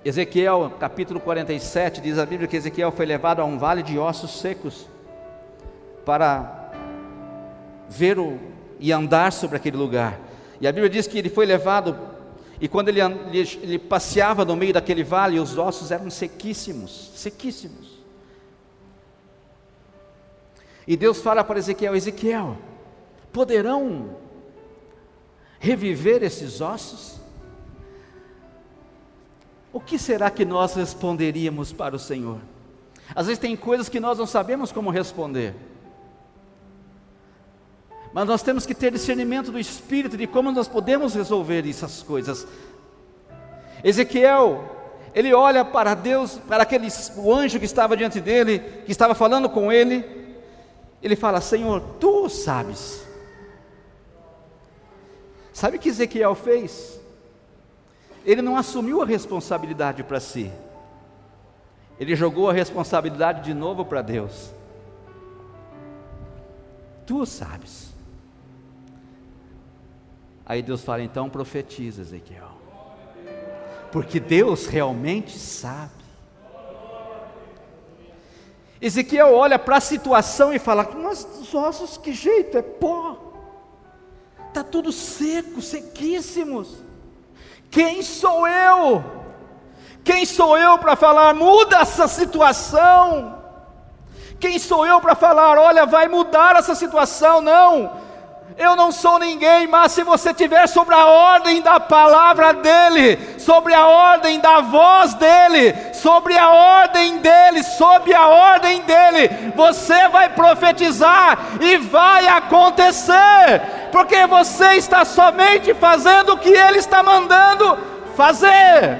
Ezequiel 0.03 0.74
capítulo 0.79 1.20
47 1.20 2.00
diz 2.00 2.18
a 2.18 2.25
Bíblia 2.25 2.48
que 2.48 2.56
Ezequiel 2.56 2.91
foi 2.91 3.06
levado 3.06 3.41
a 3.41 3.46
um 3.46 3.58
vale 3.58 3.84
de 3.84 4.00
ossos 4.00 4.39
secos 4.39 4.88
para 6.06 6.72
ver 7.89 8.18
o, 8.18 8.39
e 8.79 8.94
andar 8.94 9.34
sobre 9.34 9.58
aquele 9.58 9.75
lugar. 9.75 10.18
E 10.62 10.68
a 10.68 10.72
Bíblia 10.72 10.89
diz 10.89 11.06
que 11.06 11.18
ele 11.18 11.29
foi 11.29 11.46
levado 11.46 11.98
e 12.62 12.68
quando 12.68 12.89
ele, 12.89 13.01
ele, 13.01 13.60
ele 13.62 13.79
passeava 13.79 14.44
no 14.44 14.56
meio 14.56 14.74
daquele 14.74 15.03
vale, 15.03 15.39
os 15.39 15.58
ossos 15.58 15.91
eram 15.91 16.10
sequíssimos, 16.10 17.12
sequíssimos. 17.15 17.99
E 20.89 20.98
Deus 20.98 21.22
fala 21.22 21.43
para 21.43 21.60
Ezequiel: 21.60 21.96
Ezequiel, 21.96 22.58
poderão 23.31 24.17
reviver 25.60 26.24
esses 26.24 26.60
ossos? 26.60 27.19
o 29.72 29.79
que 29.79 30.00
será 30.00 30.31
que 30.31 30.43
nós 30.43 30.74
responderíamos 30.74 31.72
para 31.72 31.96
o 31.96 32.00
Senhor? 32.00 32.39
Às 33.13 33.27
vezes 33.27 33.39
tem 33.39 33.55
coisas 33.55 33.88
que 33.88 34.00
nós 34.00 34.17
não 34.17 34.25
sabemos 34.25 34.72
como 34.72 34.89
responder. 34.89 35.53
Mas 38.12 38.27
nós 38.27 38.41
temos 38.41 38.65
que 38.65 38.74
ter 38.74 38.91
discernimento 38.91 39.51
do 39.51 39.60
Espírito 39.60 40.17
de 40.17 40.25
como 40.25 40.51
nós 40.51 40.67
podemos 40.67 41.13
resolver 41.13 41.69
essas 41.69 42.01
coisas. 42.01 42.48
Ezequiel, 43.84 44.75
ele 45.13 45.36
olha 45.36 45.63
para 45.63 45.93
Deus, 45.93 46.39
para 46.48 46.63
aquele 46.63 46.88
o 47.17 47.31
anjo 47.31 47.60
que 47.60 47.65
estava 47.65 47.96
diante 47.96 48.19
dele, 48.19 48.60
que 48.86 48.91
estava 48.91 49.13
falando 49.13 49.48
com 49.48 49.72
ele, 49.72 50.19
ele 51.01 51.15
fala: 51.15 51.41
Senhor, 51.41 51.82
tu 52.00 52.29
sabes. 52.29 53.06
Sabe 55.53 55.77
o 55.77 55.79
que 55.79 55.89
Ezequiel 55.89 56.36
fez? 56.36 57.00
Ele 58.25 58.41
não 58.41 58.56
assumiu 58.56 59.01
a 59.01 59.06
responsabilidade 59.06 60.03
para 60.03 60.20
si, 60.20 60.51
ele 62.00 62.15
jogou 62.15 62.50
a 62.50 62.53
responsabilidade 62.53 63.44
de 63.44 63.53
novo 63.53 63.84
para 63.84 64.01
Deus. 64.01 64.53
Tu 67.06 67.25
sabes. 67.25 67.94
Aí 70.46 70.62
Deus 70.62 70.84
fala: 70.84 71.03
então 71.03 71.29
profetiza, 71.29 72.01
Ezequiel, 72.01 72.51
porque 73.91 74.20
Deus 74.20 74.65
realmente 74.65 75.38
sabe. 75.38 75.99
Ezequiel 78.81 79.33
olha 79.33 79.59
para 79.59 79.77
a 79.77 79.81
situação 79.81 80.53
e 80.53 80.59
fala: 80.59 80.88
Mas 80.95 81.27
os 81.39 81.53
ossos, 81.53 81.98
que 81.98 82.13
jeito? 82.13 82.57
É 82.57 82.62
pó, 82.62 83.17
está 84.48 84.63
tudo 84.63 84.91
seco, 84.91 85.62
sequíssimos. 85.62 86.77
Quem 87.69 88.01
sou 88.01 88.48
eu? 88.48 89.03
Quem 90.03 90.25
sou 90.25 90.57
eu 90.57 90.77
para 90.77 90.95
falar, 90.95 91.36
muda 91.36 91.77
essa 91.77 92.07
situação? 92.07 93.38
Quem 94.39 94.57
sou 94.57 94.86
eu 94.86 95.01
para 95.01 95.15
falar, 95.15 95.59
olha, 95.59 95.86
vai 95.86 96.07
mudar 96.07 96.55
essa 96.55 96.74
situação? 96.74 97.41
Não, 97.41 97.91
eu 98.57 98.75
não 98.75 98.91
sou 98.91 99.19
ninguém, 99.19 99.67
mas 99.67 99.91
se 99.91 100.03
você 100.03 100.33
tiver 100.33 100.67
sobre 100.67 100.95
a 100.95 101.05
ordem 101.05 101.62
da 101.62 101.79
palavra 101.79 102.53
dele, 102.53 103.39
sobre 103.39 103.74
a 103.74 103.86
ordem 103.86 104.39
da 104.39 104.62
voz 104.62 105.13
dele, 105.13 105.88
sobre 106.01 106.38
a 106.38 106.50
ordem 106.50 107.20
dele, 107.20 107.63
sob 107.63 108.13
a 108.13 108.27
ordem 108.27 108.82
dele, 108.82 109.53
você 109.56 110.08
vai 110.10 110.29
profetizar 110.29 111.38
e 111.62 111.77
vai 111.77 112.27
acontecer, 112.27 113.62
porque 113.91 114.25
você 114.27 114.75
está 114.75 115.06
somente 115.06 115.74
fazendo 115.74 116.34
o 116.34 116.38
que 116.38 116.50
ele 116.50 116.79
está 116.79 117.03
mandando 117.03 117.77
fazer. 118.15 118.98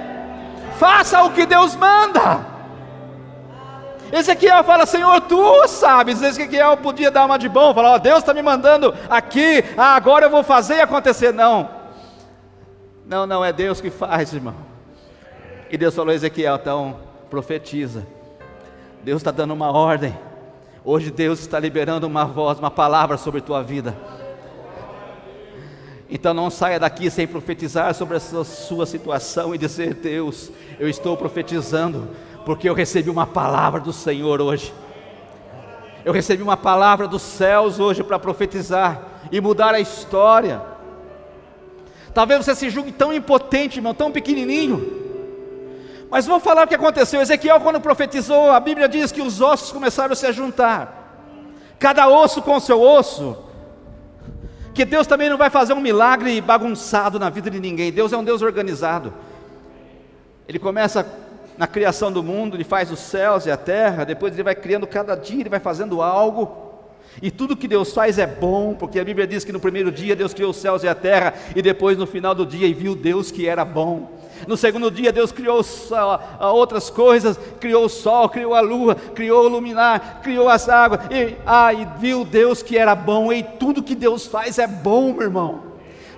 Faça 0.78 1.24
o 1.24 1.32
que 1.32 1.46
Deus 1.46 1.76
manda. 1.76 2.48
Ezequiel 4.12 4.64
fala, 4.64 4.86
Senhor, 4.86 5.22
tu 5.22 5.68
sabes. 5.68 6.22
Ezequiel 6.22 6.78
podia 6.78 7.12
dar 7.12 7.26
uma 7.26 7.38
de 7.38 7.48
bom, 7.48 7.74
falar, 7.74 7.96
oh, 7.96 8.00
Deus 8.00 8.20
está 8.20 8.34
me 8.34 8.42
mandando 8.42 8.94
aqui, 9.10 9.64
ah, 9.78 9.96
agora 9.96 10.26
eu 10.26 10.30
vou 10.30 10.44
fazer 10.44 10.76
e 10.76 10.82
acontecer. 10.82 11.34
Não, 11.34 11.70
não, 13.06 13.28
não, 13.28 13.44
é 13.44 13.52
Deus 13.52 13.82
que 13.82 13.90
faz, 13.90 14.34
irmão. 14.34 14.69
E 15.70 15.78
Deus 15.78 15.94
falou, 15.94 16.14
Ezequiel, 16.14 16.56
então 16.56 16.98
profetiza. 17.30 18.06
Deus 19.04 19.22
está 19.22 19.32
dando 19.32 19.54
uma 19.54 19.72
ordem. 19.72 20.18
Hoje 20.84 21.12
Deus 21.12 21.40
está 21.40 21.60
liberando 21.60 22.08
uma 22.08 22.26
voz, 22.26 22.58
uma 22.58 22.72
palavra 22.72 23.18
sobre 23.18 23.40
a 23.40 23.44
tua 23.44 23.62
vida. 23.62 23.96
Então 26.10 26.34
não 26.34 26.50
saia 26.50 26.80
daqui 26.80 27.10
sem 27.12 27.28
profetizar 27.28 27.94
sobre 27.94 28.18
essa 28.18 28.44
sua 28.44 28.88
situação 28.88 29.54
e 29.54 29.58
dizer: 29.60 29.94
Deus, 29.94 30.52
eu 30.80 30.90
estou 30.90 31.16
profetizando 31.16 32.10
porque 32.44 32.68
eu 32.68 32.74
recebi 32.74 33.12
uma 33.12 33.28
palavra 33.28 33.80
do 33.80 33.94
Senhor 33.94 34.42
hoje. 34.42 34.74
Eu 36.04 36.12
recebi 36.12 36.42
uma 36.42 36.58
palavra 36.58 37.08
dos 37.08 37.22
céus 37.22 37.80
hoje 37.80 38.04
para 38.04 38.18
profetizar 38.18 39.04
e 39.32 39.40
mudar 39.40 39.76
a 39.76 39.80
história. 39.80 40.62
Talvez 42.12 42.44
você 42.44 42.56
se 42.56 42.70
julgue 42.72 42.92
tão 42.92 43.14
impotente, 43.14 43.78
irmão, 43.78 43.94
tão 43.94 44.12
pequenininho. 44.12 44.99
Mas 46.10 46.26
vou 46.26 46.40
falar 46.40 46.66
o 46.66 46.68
que 46.68 46.76
aconteceu. 46.76 47.22
Ezequiel, 47.22 47.60
quando 47.60 47.80
profetizou, 47.80 48.52
a 48.52 48.60
Bíblia 48.60 48.90
diz 48.90 49.12
que 49.12 49.22
os 49.22 49.42
ossos 49.42 49.72
começaram 49.72 50.14
a 50.14 50.16
se 50.16 50.32
juntar, 50.32 51.28
cada 51.78 52.08
osso 52.08 52.42
com 52.42 52.56
o 52.56 52.60
seu 52.60 52.82
osso. 52.82 53.38
Que 54.74 54.86
Deus 54.86 55.06
também 55.06 55.30
não 55.30 55.38
vai 55.38 55.50
fazer 55.50 55.74
um 55.74 55.82
milagre 55.82 56.40
bagunçado 56.40 57.20
na 57.20 57.30
vida 57.30 57.50
de 57.50 57.60
ninguém. 57.60 57.92
Deus 57.92 58.14
é 58.14 58.18
um 58.18 58.24
Deus 58.24 58.42
organizado. 58.42 59.14
Ele 60.48 60.58
começa 60.58 61.06
na 61.58 61.68
criação 61.68 62.12
do 62.12 62.24
mundo, 62.24 62.56
Ele 62.56 62.64
faz 62.64 62.90
os 62.90 63.00
céus 63.00 63.46
e 63.46 63.52
a 63.52 63.58
terra, 63.58 64.06
depois 64.06 64.34
Ele 64.34 64.44
vai 64.44 64.56
criando 64.56 64.88
cada 64.88 65.16
dia, 65.16 65.42
Ele 65.42 65.50
vai 65.50 65.60
fazendo 65.60 66.02
algo. 66.02 66.70
E 67.22 67.30
tudo 67.30 67.58
que 67.58 67.68
Deus 67.68 67.94
faz 67.94 68.18
é 68.18 68.26
bom, 68.26 68.74
porque 68.74 69.00
a 69.00 69.04
Bíblia 69.04 69.28
diz 69.28 69.44
que 69.44 69.52
no 69.52 69.60
primeiro 69.60 69.92
dia 69.92 70.16
Deus 70.16 70.34
criou 70.34 70.52
os 70.52 70.58
céus 70.58 70.84
e 70.84 70.88
a 70.88 70.96
terra, 70.96 71.34
e 71.56 71.62
depois 71.62 71.98
no 71.98 72.08
final 72.08 72.34
do 72.34 72.46
dia 72.46 72.68
e 72.68 72.74
viu 72.74 72.96
Deus 72.96 73.30
que 73.30 73.48
era 73.48 73.66
bom. 73.66 74.19
No 74.48 74.58
segundo 74.58 74.92
dia 74.92 75.12
Deus 75.12 75.32
criou 75.32 75.64
outras 76.40 76.90
coisas, 76.90 77.40
criou 77.60 77.86
o 77.86 77.90
sol, 77.90 78.30
criou 78.30 78.56
a 78.56 78.62
lua, 78.62 78.96
criou 78.96 79.46
o 79.46 79.50
luminar, 79.50 80.22
criou 80.24 80.50
as 80.50 80.68
águas, 80.70 81.02
e, 81.12 81.36
ah, 81.46 81.70
viu 81.98 82.24
Deus 82.24 82.62
que 82.62 82.78
era 82.78 82.96
bom, 82.96 83.32
e 83.32 83.44
tudo 83.44 83.84
que 83.84 83.96
Deus 83.96 84.26
faz 84.26 84.58
é 84.60 84.68
bom, 84.68 85.14
meu 85.14 85.24
irmão. 85.24 85.70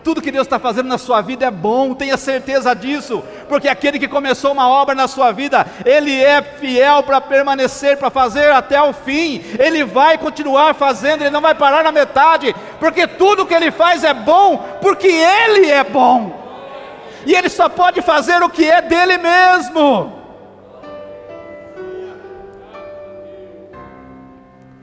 Tudo 0.04 0.22
que 0.22 0.32
Deus 0.32 0.48
está 0.48 0.58
fazendo 0.58 0.88
na 0.88 0.98
sua 0.98 1.22
vida 1.22 1.46
é 1.46 1.52
bom, 1.52 1.94
tenha 1.94 2.18
certeza 2.18 2.74
disso, 2.74 3.24
porque 3.48 3.68
aquele 3.68 4.00
que 4.00 4.08
começou 4.08 4.52
uma 4.52 4.68
obra 4.68 4.96
na 4.96 5.08
sua 5.08 5.32
vida, 5.32 5.66
ele 5.86 6.20
é 6.20 6.42
fiel 6.42 7.04
para 7.04 7.22
permanecer, 7.22 7.98
para 7.98 8.10
fazer 8.10 8.52
até 8.52 8.82
o 8.82 8.94
fim, 8.94 9.44
ele 9.60 9.84
vai 9.84 10.18
continuar 10.18 10.74
fazendo, 10.74 11.22
ele 11.22 11.30
não 11.30 11.42
vai 11.42 11.54
parar 11.54 11.84
na 11.84 11.92
metade, 11.92 12.56
porque 12.80 13.06
tudo 13.06 13.46
que 13.46 13.54
ele 13.54 13.70
faz 13.70 14.04
é 14.04 14.14
bom, 14.14 14.58
porque 14.82 15.08
ele 15.08 15.70
é 15.70 15.84
bom, 15.84 16.41
e 17.26 17.34
ele 17.34 17.50
só 17.50 17.70
pode 17.70 18.02
fazer 18.02 18.42
o 18.42 18.50
que 18.50 18.70
é 18.70 18.82
dele 18.82 19.18
mesmo. 19.18 20.22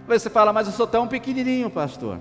Você 0.06 0.30
fala, 0.30 0.52
mas 0.52 0.66
eu 0.66 0.72
sou 0.72 0.86
tão 0.86 1.06
pequenininho, 1.06 1.68
pastor. 1.68 2.18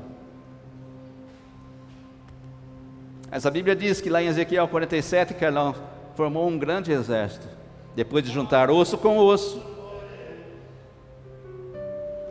Mas 3.31 3.45
a 3.45 3.51
Bíblia 3.51 3.75
diz 3.75 4.01
que 4.01 4.09
lá 4.09 4.21
em 4.21 4.27
Ezequiel 4.27 4.67
47 4.67 5.33
que 5.33 5.45
ela 5.45 5.73
formou 6.15 6.47
um 6.47 6.57
grande 6.57 6.91
exército, 6.91 7.47
depois 7.95 8.23
de 8.23 8.31
juntar 8.31 8.69
osso 8.69 8.97
com 8.97 9.17
osso, 9.17 9.61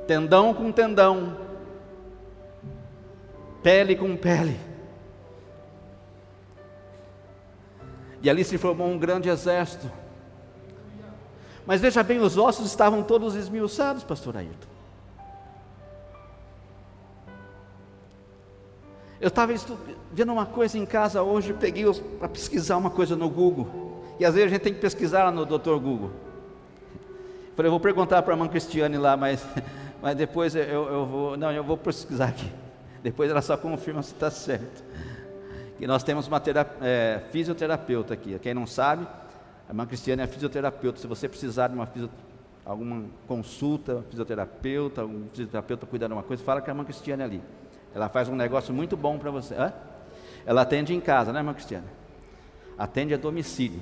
tendão 0.07 0.53
com 0.53 0.72
tendão, 0.72 1.37
pele 3.62 3.96
com 3.96 4.16
pele. 4.16 4.59
E 8.22 8.31
ali 8.31 8.44
se 8.44 8.59
formou 8.59 8.88
um 8.88 8.98
grande 8.98 9.29
exército. 9.29 9.90
Mas 11.66 11.81
veja 11.81 12.02
bem, 12.02 12.20
os 12.20 12.38
ossos 12.38 12.66
estavam 12.66 13.02
todos 13.02 13.35
esmiuçados, 13.35 14.05
pastor 14.05 14.37
Ayrton. 14.37 14.68
Eu 19.20 19.29
estava 19.29 19.52
vendo 20.12 20.33
uma 20.33 20.46
coisa 20.46 20.79
em 20.79 20.85
casa 20.85 21.22
hoje, 21.22 21.52
peguei 21.55 21.85
para 22.18 22.29
pesquisar 22.29 22.76
uma 22.76 22.90
coisa 22.90 23.16
no 23.16 23.29
Google. 23.29 24.05
E 24.20 24.24
às 24.24 24.35
vezes 24.35 24.46
a 24.46 24.55
gente 24.55 24.62
tem 24.62 24.74
que 24.74 24.81
pesquisar 24.81 25.31
no 25.33 25.44
Dr. 25.44 25.79
Google. 25.79 26.11
Falei, 27.55 27.68
eu 27.68 27.70
vou 27.70 27.81
perguntar 27.81 28.22
para 28.22 28.35
a 28.35 28.37
irmã 28.37 28.46
Cristiane 28.48 28.98
lá, 28.98 29.16
mas, 29.16 29.44
mas 30.00 30.14
depois 30.14 30.55
eu, 30.55 30.62
eu, 30.62 31.07
vou. 31.07 31.37
Não, 31.37 31.50
eu 31.50 31.64
vou 31.64 31.76
pesquisar 31.76 32.26
aqui. 32.26 32.50
Depois 33.02 33.31
ela 33.31 33.40
só 33.40 33.57
confirma 33.57 34.02
se 34.02 34.12
está 34.12 34.31
certo. 34.31 34.85
E 35.78 35.86
nós 35.86 36.02
temos 36.02 36.26
uma 36.26 36.42
é, 36.80 37.22
fisioterapeuta 37.30 38.14
aqui. 38.14 38.38
Quem 38.38 38.54
não 38.54 38.66
sabe, 38.66 39.06
a 39.68 39.70
irmã 39.70 39.86
Cristiane 39.86 40.22
é 40.22 40.26
fisioterapeuta. 40.26 40.98
Se 40.98 41.06
você 41.06 41.28
precisar 41.28 41.68
de 41.68 41.74
uma 41.74 41.86
alguma 42.64 43.04
consulta, 43.28 44.04
fisioterapeuta, 44.10 45.02
algum 45.02 45.28
fisioterapeuta 45.28 45.86
cuidar 45.86 46.08
de 46.08 46.12
uma 46.14 46.22
coisa, 46.22 46.42
fala 46.42 46.60
com 46.60 46.68
a 46.68 46.72
irmã 46.72 46.84
Cristiane 46.84 47.22
ali. 47.22 47.42
Ela 47.94 48.08
faz 48.08 48.28
um 48.28 48.34
negócio 48.34 48.74
muito 48.74 48.96
bom 48.96 49.18
para 49.18 49.30
você. 49.30 49.54
Hã? 49.54 49.72
Ela 50.44 50.62
atende 50.62 50.92
em 50.92 51.00
casa, 51.00 51.32
né, 51.32 51.40
irmã 51.40 51.54
Cristiana? 51.54 51.86
Atende 52.76 53.14
a 53.14 53.16
domicílio. 53.16 53.80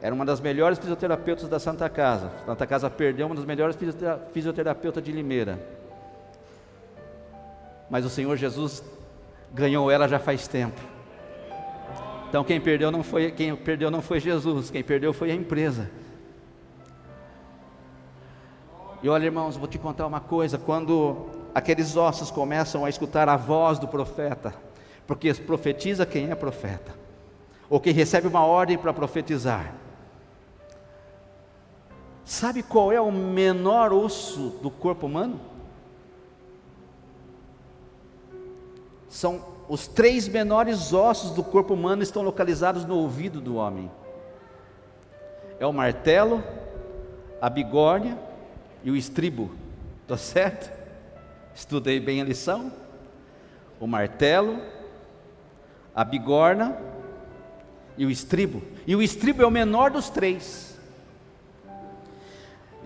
Era 0.00 0.14
uma 0.14 0.24
das 0.24 0.40
melhores 0.40 0.78
fisioterapeutas 0.78 1.48
da 1.48 1.58
Santa 1.58 1.88
Casa. 1.88 2.30
Santa 2.44 2.66
Casa 2.66 2.88
perdeu 2.88 3.26
uma 3.26 3.34
das 3.34 3.44
melhores 3.44 3.76
fisioterapeutas 4.32 5.02
de 5.02 5.10
Limeira. 5.10 5.58
Mas 7.90 8.04
o 8.04 8.08
Senhor 8.10 8.36
Jesus 8.36 8.84
ganhou 9.56 9.90
ela 9.90 10.06
já 10.06 10.18
faz 10.18 10.46
tempo. 10.46 10.78
Então 12.28 12.44
quem 12.44 12.60
perdeu 12.60 12.90
não 12.90 13.02
foi 13.02 13.30
quem 13.30 13.56
perdeu 13.56 13.90
não 13.90 14.02
foi 14.02 14.20
Jesus, 14.20 14.70
quem 14.70 14.84
perdeu 14.84 15.14
foi 15.14 15.30
a 15.30 15.34
empresa. 15.34 15.90
E 19.02 19.08
olha, 19.08 19.24
irmãos, 19.24 19.56
vou 19.56 19.68
te 19.68 19.78
contar 19.78 20.06
uma 20.06 20.20
coisa, 20.20 20.58
quando 20.58 21.26
aqueles 21.54 21.96
ossos 21.96 22.30
começam 22.30 22.84
a 22.84 22.90
escutar 22.90 23.28
a 23.28 23.36
voz 23.36 23.78
do 23.78 23.88
profeta, 23.88 24.54
porque 25.06 25.32
profetiza 25.34 26.04
quem 26.04 26.30
é 26.30 26.34
profeta, 26.34 26.92
ou 27.70 27.80
quem 27.80 27.92
recebe 27.92 28.26
uma 28.26 28.44
ordem 28.44 28.76
para 28.76 28.92
profetizar. 28.92 29.74
Sabe 32.24 32.62
qual 32.62 32.90
é 32.90 33.00
o 33.00 33.12
menor 33.12 33.92
osso 33.92 34.58
do 34.60 34.70
corpo 34.70 35.06
humano? 35.06 35.40
São 39.08 39.44
os 39.68 39.86
três 39.86 40.28
menores 40.28 40.92
ossos 40.92 41.32
do 41.32 41.42
corpo 41.42 41.74
humano 41.74 42.02
estão 42.02 42.22
localizados 42.22 42.84
no 42.84 42.96
ouvido 42.96 43.40
do 43.40 43.56
homem. 43.56 43.90
É 45.58 45.66
o 45.66 45.72
martelo, 45.72 46.42
a 47.40 47.50
bigorna 47.50 48.18
e 48.84 48.90
o 48.90 48.96
estribo. 48.96 49.50
Tá 50.06 50.16
certo? 50.16 50.70
Estudei 51.54 51.98
bem 51.98 52.20
a 52.20 52.24
lição. 52.24 52.72
O 53.80 53.86
martelo, 53.86 54.60
a 55.94 56.04
bigorna 56.04 56.76
e 57.98 58.06
o 58.06 58.10
estribo. 58.10 58.62
E 58.86 58.94
o 58.94 59.02
estribo 59.02 59.42
é 59.42 59.46
o 59.46 59.50
menor 59.50 59.90
dos 59.90 60.08
três. 60.08 60.65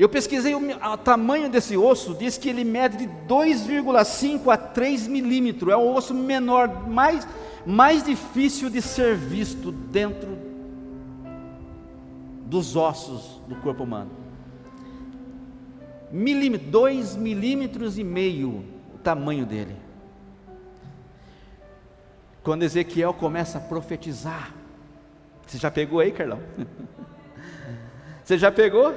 Eu 0.00 0.08
pesquisei 0.08 0.54
o, 0.54 0.60
o 0.60 0.96
tamanho 0.96 1.50
desse 1.50 1.76
osso, 1.76 2.14
diz 2.14 2.38
que 2.38 2.48
ele 2.48 2.64
mede 2.64 2.96
de 2.96 3.06
2,5 3.28 4.50
a 4.50 4.56
3 4.56 5.06
milímetros. 5.06 5.70
É 5.70 5.76
o 5.76 5.94
osso 5.94 6.14
menor, 6.14 6.88
mais, 6.88 7.28
mais 7.66 8.02
difícil 8.02 8.70
de 8.70 8.80
ser 8.80 9.14
visto 9.14 9.70
dentro 9.70 10.38
dos 12.46 12.76
ossos 12.76 13.42
do 13.46 13.54
corpo 13.56 13.84
humano. 13.84 14.10
Milímetro, 16.10 16.68
2 16.68 17.16
milímetros 17.16 17.98
e 17.98 18.02
meio 18.02 18.64
o 18.94 18.98
tamanho 19.04 19.44
dele. 19.44 19.76
Quando 22.42 22.62
Ezequiel 22.62 23.12
começa 23.12 23.58
a 23.58 23.60
profetizar, 23.60 24.54
você 25.46 25.58
já 25.58 25.70
pegou 25.70 26.00
aí, 26.00 26.10
Carlão? 26.10 26.40
Você 28.24 28.38
já 28.38 28.52
pegou? 28.52 28.94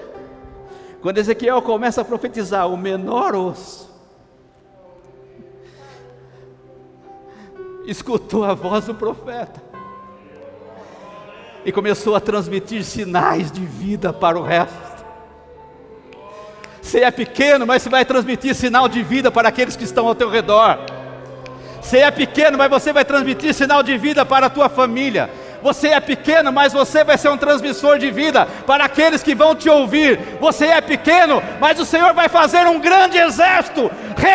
Quando 1.03 1.17
Ezequiel 1.17 1.61
começa 1.61 1.99
a 1.99 2.05
profetizar, 2.05 2.65
o 2.69 2.77
menor 2.77 3.35
osso 3.35 3.91
escutou 7.85 8.45
a 8.45 8.53
voz 8.53 8.85
do 8.85 8.95
profeta 8.95 9.61
e 11.65 11.73
começou 11.73 12.15
a 12.15 12.21
transmitir 12.21 12.85
sinais 12.85 13.51
de 13.51 13.65
vida 13.65 14.13
para 14.13 14.39
o 14.39 14.43
resto. 14.43 15.03
Você 16.81 17.01
é 17.01 17.11
pequeno, 17.11 17.67
mas 17.67 17.83
você 17.83 17.89
vai 17.89 18.05
transmitir 18.05 18.55
sinal 18.55 18.87
de 18.87 19.03
vida 19.03 19.29
para 19.29 19.49
aqueles 19.49 19.75
que 19.75 19.83
estão 19.83 20.07
ao 20.07 20.15
teu 20.15 20.29
redor. 20.29 20.79
Você 21.81 21.97
é 21.97 22.11
pequeno, 22.11 22.57
mas 22.57 22.69
você 22.69 22.93
vai 22.93 23.03
transmitir 23.03 23.53
sinal 23.53 23.83
de 23.83 23.97
vida 23.97 24.25
para 24.25 24.45
a 24.45 24.49
tua 24.49 24.69
família. 24.69 25.29
Você 25.63 25.88
é 25.88 25.99
pequeno, 25.99 26.52
mas 26.52 26.73
você 26.73 27.04
vai 27.04 27.17
ser 27.17 27.30
um 27.30 27.38
transmissor 27.38 27.97
de 27.97 28.12
vida 28.12 28.45
para 28.67 28.86
aqueles 28.86 29.23
que 29.23 29.34
vão 29.34 29.56
te 29.56 29.69
ouvir. 29.69 30.19
Você 30.39 30.65
é 30.67 30.82
pequeno, 30.82 31.41
mas 31.60 31.80
o 31.80 31.86
Senhor 31.86 32.13
vai 32.13 32.30
fazer 32.30 32.67
um 32.67 32.80
grande 32.80 33.17
exército 33.17 33.89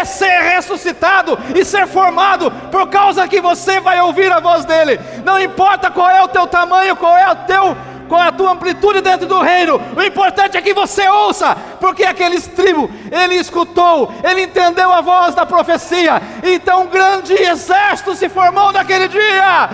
ser 0.09 0.41
ressuscitado 0.41 1.38
e 1.55 1.64
ser 1.64 1.87
formado 1.87 2.51
por 2.71 2.88
causa 2.88 3.29
que 3.29 3.41
você 3.41 3.79
vai 3.81 4.01
ouvir 4.01 4.33
a 4.33 4.41
voz 4.41 4.64
dele. 4.64 4.99
Não 5.25 5.41
importa 5.41 5.91
qual 5.91 6.11
é 6.11 6.23
o 6.23 6.29
teu 6.29 6.47
tamanho, 6.47 6.97
qual 6.97 7.17
é 7.17 7.31
o 7.31 7.37
teu 7.37 7.77
qual 8.09 8.23
a 8.23 8.33
tua 8.33 8.53
amplitude 8.53 9.01
dentro 9.01 9.27
do 9.27 9.40
reino. 9.40 9.81
O 9.97 10.03
importante 10.03 10.57
é 10.57 10.62
que 10.62 10.75
você 10.75 11.07
ouça, 11.09 11.57
porque 11.81 12.05
aquele 12.05 12.40
tribo, 12.40 12.90
ele 13.11 13.35
escutou, 13.35 14.12
ele 14.25 14.42
entendeu 14.42 14.92
a 14.92 15.01
voz 15.01 15.35
da 15.35 15.47
profecia. 15.47 16.21
Então 16.42 16.83
um 16.83 16.87
grande 16.88 17.35
exército 17.35 18.16
se 18.16 18.29
formou 18.29 18.73
naquele 18.73 19.09
dia. 19.09 19.71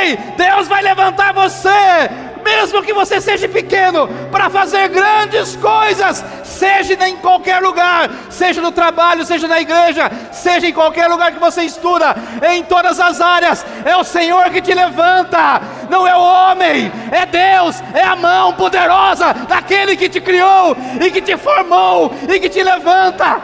Ei, 0.00 0.16
Deus 0.36 0.68
vai 0.68 0.82
levantar 0.82 1.32
você 1.34 2.31
mesmo 2.42 2.82
que 2.82 2.92
você 2.92 3.20
seja 3.20 3.48
pequeno, 3.48 4.08
para 4.30 4.50
fazer 4.50 4.88
grandes 4.88 5.56
coisas, 5.56 6.24
seja 6.44 6.94
em 7.08 7.16
qualquer 7.16 7.60
lugar, 7.60 8.10
seja 8.30 8.60
no 8.60 8.72
trabalho, 8.72 9.24
seja 9.24 9.48
na 9.48 9.60
igreja, 9.60 10.10
seja 10.32 10.66
em 10.66 10.72
qualquer 10.72 11.08
lugar 11.08 11.32
que 11.32 11.38
você 11.38 11.62
estuda, 11.62 12.14
em 12.50 12.62
todas 12.62 13.00
as 13.00 13.20
áreas, 13.20 13.64
é 13.84 13.96
o 13.96 14.04
Senhor 14.04 14.50
que 14.50 14.60
te 14.60 14.74
levanta, 14.74 15.60
não 15.90 16.06
é 16.06 16.16
o 16.16 16.20
homem, 16.20 16.92
é 17.10 17.26
Deus, 17.26 17.82
é 17.94 18.02
a 18.02 18.16
mão 18.16 18.52
poderosa 18.54 19.32
daquele 19.48 19.96
que 19.96 20.08
te 20.08 20.20
criou 20.20 20.76
e 21.00 21.10
que 21.10 21.20
te 21.20 21.36
formou 21.36 22.14
e 22.28 22.38
que 22.38 22.48
te 22.48 22.62
levanta, 22.62 23.40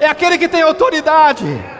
é 0.00 0.06
aquele 0.06 0.38
que 0.38 0.48
tem 0.48 0.62
autoridade. 0.62 1.77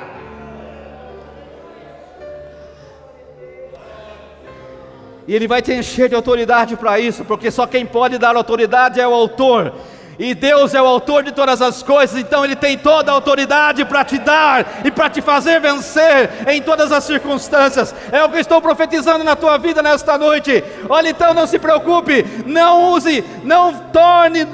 E 5.29 5.35
Ele 5.35 5.47
vai 5.47 5.61
te 5.61 5.75
encher 5.75 6.09
de 6.09 6.15
autoridade 6.15 6.75
para 6.75 6.99
isso, 6.99 7.23
porque 7.23 7.51
só 7.51 7.67
quem 7.67 7.85
pode 7.85 8.17
dar 8.17 8.35
autoridade 8.35 8.99
é 8.99 9.07
o 9.07 9.13
Autor. 9.13 9.75
E 10.19 10.35
Deus 10.35 10.75
é 10.75 10.83
o 10.83 10.87
autor 10.87 11.23
de 11.23 11.31
todas 11.31 11.63
as 11.63 11.81
coisas, 11.81 12.19
então 12.19 12.45
Ele 12.45 12.57
tem 12.57 12.77
toda 12.77 13.13
a 13.13 13.15
autoridade 13.15 13.85
para 13.85 14.05
te 14.05 14.19
dar 14.19 14.81
e 14.85 14.91
para 14.91 15.09
te 15.09 15.23
fazer 15.23 15.61
vencer 15.61 16.49
em 16.49 16.61
todas 16.61 16.91
as 16.91 17.05
circunstâncias. 17.05 17.95
É 18.11 18.25
o 18.25 18.29
que 18.29 18.39
estou 18.39 18.61
profetizando 18.61 19.23
na 19.23 19.37
tua 19.37 19.57
vida 19.59 19.81
nesta 19.81 20.19
noite. 20.19 20.65
Olha, 20.89 21.11
então 21.11 21.33
não 21.33 21.47
se 21.47 21.57
preocupe, 21.61 22.25
não 22.45 22.95
use, 22.95 23.23
não 23.45 23.73
torne, 23.93 24.45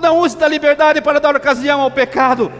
não 0.00 0.18
use 0.20 0.36
da 0.36 0.46
liberdade 0.46 1.00
para 1.00 1.18
dar 1.18 1.34
ocasião 1.34 1.80
ao 1.80 1.90
pecado, 1.90 2.52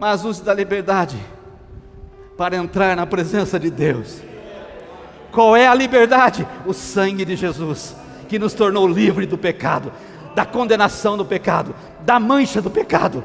mas 0.00 0.24
use 0.24 0.42
da 0.42 0.54
liberdade 0.54 1.18
para 2.34 2.56
entrar 2.56 2.96
na 2.96 3.04
presença 3.04 3.60
de 3.60 3.68
Deus. 3.68 4.33
Qual 5.34 5.56
é 5.56 5.66
a 5.66 5.74
liberdade? 5.74 6.46
O 6.64 6.72
sangue 6.72 7.24
de 7.24 7.34
Jesus, 7.34 7.96
que 8.28 8.38
nos 8.38 8.54
tornou 8.54 8.86
livre 8.86 9.26
do 9.26 9.36
pecado, 9.36 9.92
da 10.34 10.46
condenação 10.46 11.16
do 11.16 11.24
pecado, 11.24 11.74
da 12.00 12.20
mancha 12.20 12.62
do 12.62 12.70
pecado, 12.70 13.24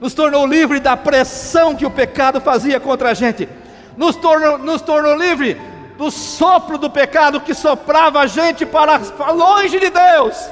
nos 0.00 0.12
tornou 0.12 0.46
livre 0.46 0.80
da 0.80 0.96
pressão 0.96 1.74
que 1.76 1.86
o 1.86 1.90
pecado 1.90 2.40
fazia 2.40 2.80
contra 2.80 3.10
a 3.10 3.14
gente, 3.14 3.48
nos 3.96 4.16
tornou, 4.16 4.58
nos 4.58 4.82
tornou 4.82 5.16
livre 5.16 5.56
do 5.96 6.10
sopro 6.10 6.76
do 6.76 6.90
pecado 6.90 7.40
que 7.40 7.54
soprava 7.54 8.20
a 8.20 8.26
gente 8.26 8.66
para 8.66 9.00
longe 9.32 9.78
de 9.78 9.88
Deus. 9.88 10.50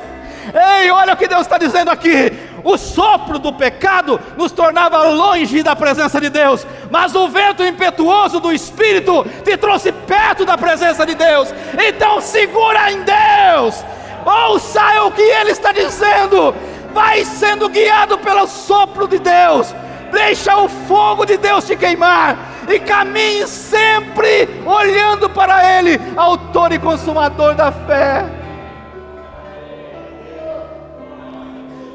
Ei, 0.79 0.91
olha 0.91 1.15
o 1.15 1.17
que 1.17 1.29
Deus 1.29 1.43
está 1.43 1.59
dizendo 1.59 1.91
aqui. 1.91 2.33
O 2.65 2.79
sopro 2.79 3.39
do 3.39 3.53
pecado 3.53 4.19
nos 4.39 4.51
tornava 4.51 5.03
longe 5.05 5.63
da 5.63 5.77
presença 5.77 6.19
de 6.19 6.31
Deus, 6.31 6.67
mas 6.91 7.15
o 7.15 7.29
vento 7.29 7.63
impetuoso 7.63 8.41
do 8.41 8.51
Espírito 8.51 9.25
te 9.45 9.55
trouxe 9.59 9.93
perto 9.93 10.47
da 10.47 10.57
presença 10.57 11.05
de 11.05 11.15
Deus. 11.15 11.53
Então 11.79 12.23
segura 12.23 12.91
em 12.91 13.03
Deus, 13.03 13.85
ouça 14.25 15.05
o 15.05 15.13
que 15.13 15.21
Ele 15.21 15.51
está 15.51 15.73
dizendo, 15.73 16.55
vai 16.95 17.23
sendo 17.25 17.69
guiado 17.69 18.17
pelo 18.17 18.47
sopro 18.47 19.07
de 19.07 19.19
Deus, 19.19 19.75
deixa 20.11 20.57
o 20.57 20.67
fogo 20.67 21.27
de 21.27 21.37
Deus 21.37 21.67
te 21.67 21.77
queimar 21.77 22.39
e 22.67 22.81
caminhe 22.81 23.47
sempre 23.47 24.49
olhando 24.65 25.29
para 25.29 25.79
Ele, 25.79 26.01
Autor 26.17 26.73
e 26.73 26.79
Consumador 26.79 27.55
da 27.55 27.71
fé. 27.71 28.44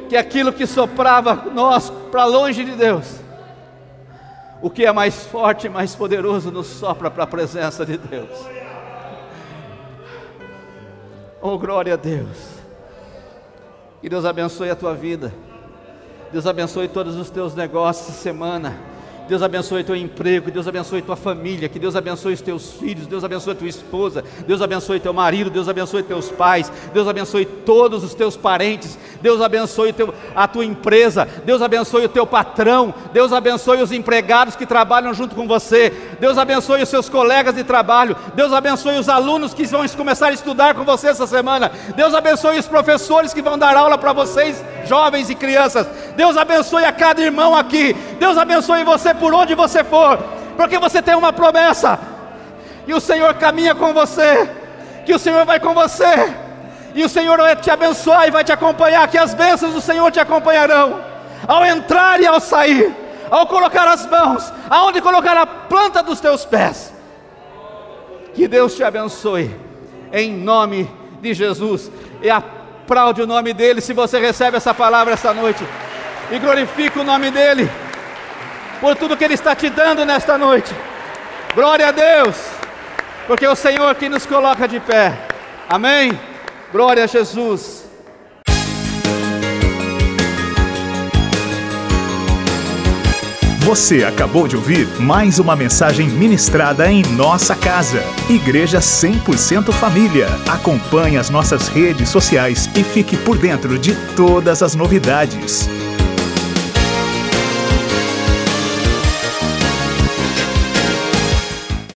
Que 0.09 0.17
aquilo 0.17 0.51
que 0.51 0.65
soprava 0.65 1.35
nós 1.53 1.91
para 2.11 2.25
longe 2.25 2.65
de 2.65 2.71
Deus, 2.71 3.19
o 4.61 4.69
que 4.69 4.85
é 4.85 4.91
mais 4.91 5.27
forte 5.27 5.67
e 5.67 5.69
mais 5.69 5.95
poderoso 5.95 6.51
nos 6.51 6.67
sopra 6.67 7.11
para 7.11 7.23
a 7.23 7.27
presença 7.27 7.85
de 7.85 7.97
Deus. 7.97 8.29
Oh, 11.41 11.57
glória 11.57 11.93
a 11.93 11.97
Deus. 11.97 12.59
Que 14.01 14.09
Deus 14.09 14.25
abençoe 14.25 14.69
a 14.69 14.75
tua 14.75 14.93
vida. 14.93 15.31
Deus 16.31 16.45
abençoe 16.45 16.87
todos 16.87 17.15
os 17.15 17.29
teus 17.29 17.55
negócios 17.55 18.09
essa 18.09 18.19
semana. 18.19 18.77
Deus 19.29 19.43
abençoe 19.43 19.83
teu 19.83 19.95
emprego, 19.95 20.49
Deus 20.49 20.67
abençoe 20.67 21.03
tua 21.03 21.15
família, 21.15 21.69
que 21.69 21.77
Deus 21.77 21.95
abençoe 21.95 22.33
os 22.33 22.41
teus 22.41 22.71
filhos, 22.71 23.05
Deus 23.05 23.23
abençoe 23.23 23.53
tua 23.53 23.67
esposa, 23.67 24.23
Deus 24.47 24.59
abençoe 24.59 24.99
teu 24.99 25.13
marido, 25.13 25.51
Deus 25.51 25.69
abençoe 25.69 26.01
teus 26.01 26.31
pais, 26.31 26.71
Deus 26.91 27.07
abençoe 27.07 27.45
todos 27.45 28.03
os 28.03 28.15
teus 28.15 28.35
parentes, 28.35 28.97
Deus 29.21 29.39
abençoe 29.39 29.93
teu, 29.93 30.11
a 30.35 30.47
tua 30.47 30.65
empresa, 30.65 31.27
Deus 31.45 31.61
abençoe 31.61 32.05
o 32.05 32.09
teu 32.09 32.25
patrão, 32.25 32.91
Deus 33.13 33.31
abençoe 33.31 33.83
os 33.83 33.91
empregados 33.91 34.55
que 34.55 34.65
trabalham 34.65 35.13
junto 35.13 35.35
com 35.35 35.47
você, 35.47 35.93
Deus 36.19 36.35
abençoe 36.39 36.81
os 36.81 36.89
seus 36.89 37.07
colegas 37.07 37.53
de 37.53 37.63
trabalho, 37.63 38.15
Deus 38.33 38.51
abençoe 38.51 38.97
os 38.97 39.07
alunos 39.07 39.53
que 39.53 39.67
vão 39.67 39.87
começar 39.89 40.29
a 40.29 40.33
estudar 40.33 40.73
com 40.73 40.83
você 40.83 41.09
essa 41.09 41.27
semana, 41.27 41.71
Deus 41.95 42.15
abençoe 42.15 42.57
os 42.57 42.67
professores 42.67 43.31
que 43.31 43.43
vão 43.43 43.59
dar 43.59 43.77
aula 43.77 43.95
para 43.95 44.11
vocês, 44.11 44.59
jovens 44.89 45.29
e 45.29 45.35
crianças, 45.35 45.87
Deus 46.15 46.35
abençoe 46.35 46.83
a 46.83 46.91
cada 46.91 47.21
irmão 47.21 47.55
aqui, 47.55 47.93
Deus 48.19 48.37
abençoe 48.37 48.83
você 48.83 49.13
por 49.13 49.33
onde 49.33 49.53
você 49.55 49.83
for, 49.83 50.17
porque 50.57 50.77
você 50.79 51.01
tem 51.01 51.15
uma 51.15 51.31
promessa, 51.31 51.99
e 52.87 52.93
o 52.93 52.99
Senhor 52.99 53.33
caminha 53.35 53.75
com 53.75 53.93
você, 53.93 54.49
que 55.05 55.13
o 55.13 55.19
Senhor 55.19 55.45
vai 55.45 55.59
com 55.59 55.73
você, 55.73 56.33
e 56.95 57.03
o 57.03 57.09
Senhor 57.09 57.37
vai 57.37 57.55
te 57.55 57.69
abençoar 57.69 58.27
e 58.27 58.31
vai 58.31 58.43
te 58.43 58.51
acompanhar, 58.51 59.07
que 59.07 59.17
as 59.17 59.33
bênçãos 59.33 59.73
do 59.73 59.81
Senhor 59.81 60.11
te 60.11 60.19
acompanharão, 60.19 60.99
ao 61.47 61.63
entrar 61.65 62.19
e 62.19 62.25
ao 62.25 62.39
sair, 62.39 62.93
ao 63.29 63.45
colocar 63.45 63.87
as 63.87 64.05
mãos, 64.07 64.51
aonde 64.69 64.99
colocar 65.01 65.37
a 65.37 65.45
planta 65.45 66.01
dos 66.01 66.19
teus 66.19 66.45
pés. 66.45 66.91
Que 68.33 68.47
Deus 68.47 68.75
te 68.75 68.83
abençoe, 68.83 69.55
em 70.11 70.31
nome 70.31 70.89
de 71.21 71.33
Jesus, 71.33 71.91
e 72.21 72.29
aplaude 72.89 73.21
o 73.21 73.27
nome 73.27 73.53
dEle 73.53 73.81
se 73.81 73.93
você 73.93 74.19
recebe 74.19 74.57
essa 74.57 74.73
palavra 74.73 75.13
esta 75.13 75.31
noite, 75.31 75.63
e 76.31 76.39
glorifica 76.39 76.99
o 76.99 77.03
nome 77.03 77.29
dEle. 77.29 77.69
por 78.81 78.95
tudo 78.95 79.15
que 79.15 79.23
Ele 79.23 79.35
está 79.35 79.53
te 79.55 79.69
dando 79.69 80.05
nesta 80.05 80.37
noite. 80.37 80.73
Glória 81.53 81.89
a 81.89 81.91
Deus, 81.91 82.35
porque 83.27 83.45
é 83.45 83.49
o 83.49 83.55
Senhor 83.55 83.93
que 83.93 84.09
nos 84.09 84.25
coloca 84.25 84.67
de 84.67 84.79
pé. 84.79 85.15
Amém? 85.67 86.19
Glória 86.71 87.03
a 87.03 87.07
Jesus. 87.07 87.88
Você 93.69 94.03
acabou 94.03 94.47
de 94.47 94.55
ouvir 94.55 94.87
mais 94.99 95.37
uma 95.37 95.55
mensagem 95.55 96.09
ministrada 96.09 96.91
em 96.91 97.03
nossa 97.03 97.55
casa. 97.55 98.03
Igreja 98.27 98.79
100% 98.79 99.71
Família. 99.71 100.25
Acompanhe 100.49 101.17
as 101.17 101.29
nossas 101.29 101.67
redes 101.67 102.09
sociais 102.09 102.67
e 102.75 102.83
fique 102.83 103.15
por 103.15 103.37
dentro 103.37 103.77
de 103.77 103.93
todas 104.15 104.63
as 104.63 104.73
novidades. 104.73 105.69